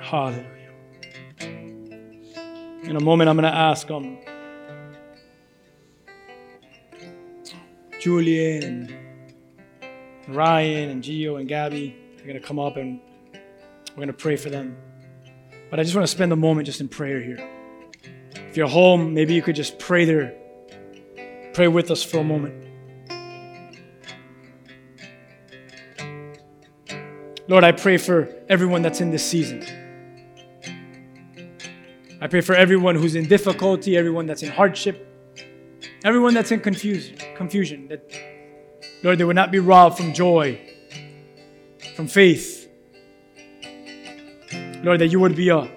[0.00, 0.46] Hallelujah.
[2.84, 4.18] In a moment, I'm going to ask um,
[8.02, 11.94] Julian and Ryan and Gio and Gabby.
[12.16, 13.00] They're going to come up and
[13.90, 14.76] we're going to pray for them.
[15.70, 17.38] But I just want to spend a moment just in prayer here.
[18.34, 20.34] If you're home, maybe you could just pray there.
[21.54, 22.66] Pray with us for a moment.
[27.46, 29.64] Lord, I pray for everyone that's in this season.
[32.20, 35.11] I pray for everyone who's in difficulty, everyone that's in hardship,
[36.04, 38.12] everyone that's in confusion, confusion that
[39.02, 40.60] Lord, they would not be robbed from joy,
[41.96, 42.68] from faith.
[44.84, 45.68] Lord, that you would be a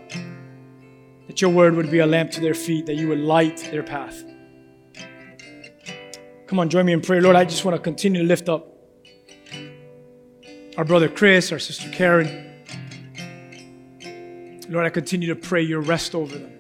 [1.28, 3.84] that your word would be a lamp to their feet, that you would light their
[3.84, 4.24] path.
[6.48, 7.22] Come on, join me in prayer.
[7.22, 8.68] Lord, I just want to continue to lift up
[10.78, 12.52] our brother Chris, our sister Karen.
[14.70, 16.52] Lord, I continue to pray your rest over them.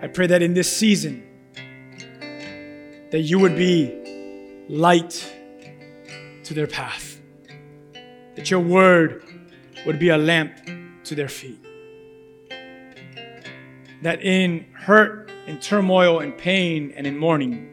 [0.00, 1.27] I pray that in this season,
[3.10, 5.32] that you would be light
[6.44, 7.20] to their path,
[8.36, 9.22] that your word
[9.86, 10.54] would be a lamp
[11.04, 11.58] to their feet.
[14.02, 17.72] That in hurt, in turmoil, in pain, and in mourning,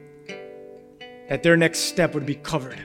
[1.30, 2.80] that their next step would be covered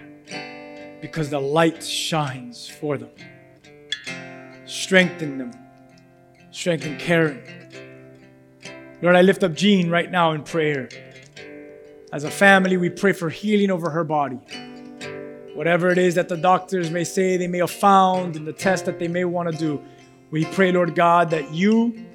[1.01, 3.11] because the light shines for them.
[4.67, 5.53] Strengthen them
[6.51, 7.43] strengthen Karen.
[9.03, 10.89] Lord, I lift up Jean right now in prayer.
[12.13, 14.41] As a family, we pray for healing over her body.
[15.55, 18.85] Whatever it is that the doctors may say they may have found in the test
[18.87, 19.81] that they may want to do,
[20.33, 22.07] we pray, Lord God, that you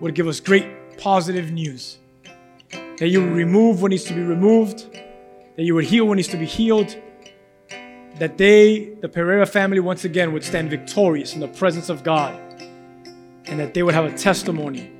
[0.00, 1.98] would give us great positive news.
[2.70, 4.92] That you would remove what needs to be removed,
[5.56, 6.94] that you would heal what needs to be healed,
[8.18, 12.38] that they, the Pereira family, once again would stand victorious in the presence of God
[13.46, 14.90] and that they would have a testimony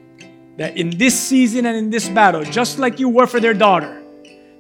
[0.57, 3.98] that in this season and in this battle, just like you were for their daughter,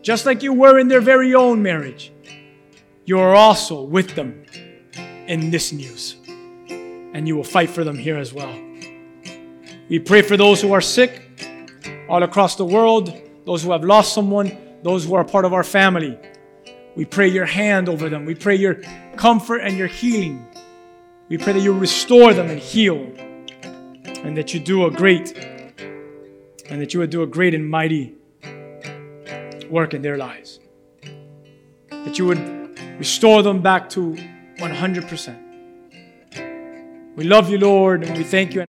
[0.08, 2.10] just like you were in their very own marriage,
[3.04, 4.42] you are also with them
[5.26, 6.16] in this news.
[7.12, 8.58] And you will fight for them here as well.
[9.90, 11.20] We pray for those who are sick
[12.08, 13.12] all across the world,
[13.44, 16.18] those who have lost someone, those who are part of our family.
[16.96, 18.24] We pray your hand over them.
[18.24, 18.76] We pray your
[19.16, 20.42] comfort and your healing.
[21.28, 23.12] We pray that you restore them and heal
[24.24, 25.36] and that you do a great
[26.70, 28.17] and that you would do a great and mighty
[29.70, 30.60] work in their lives.
[31.90, 34.16] That you would restore them back to
[34.58, 35.44] 100%.
[37.16, 38.64] We love you, Lord, and we thank you.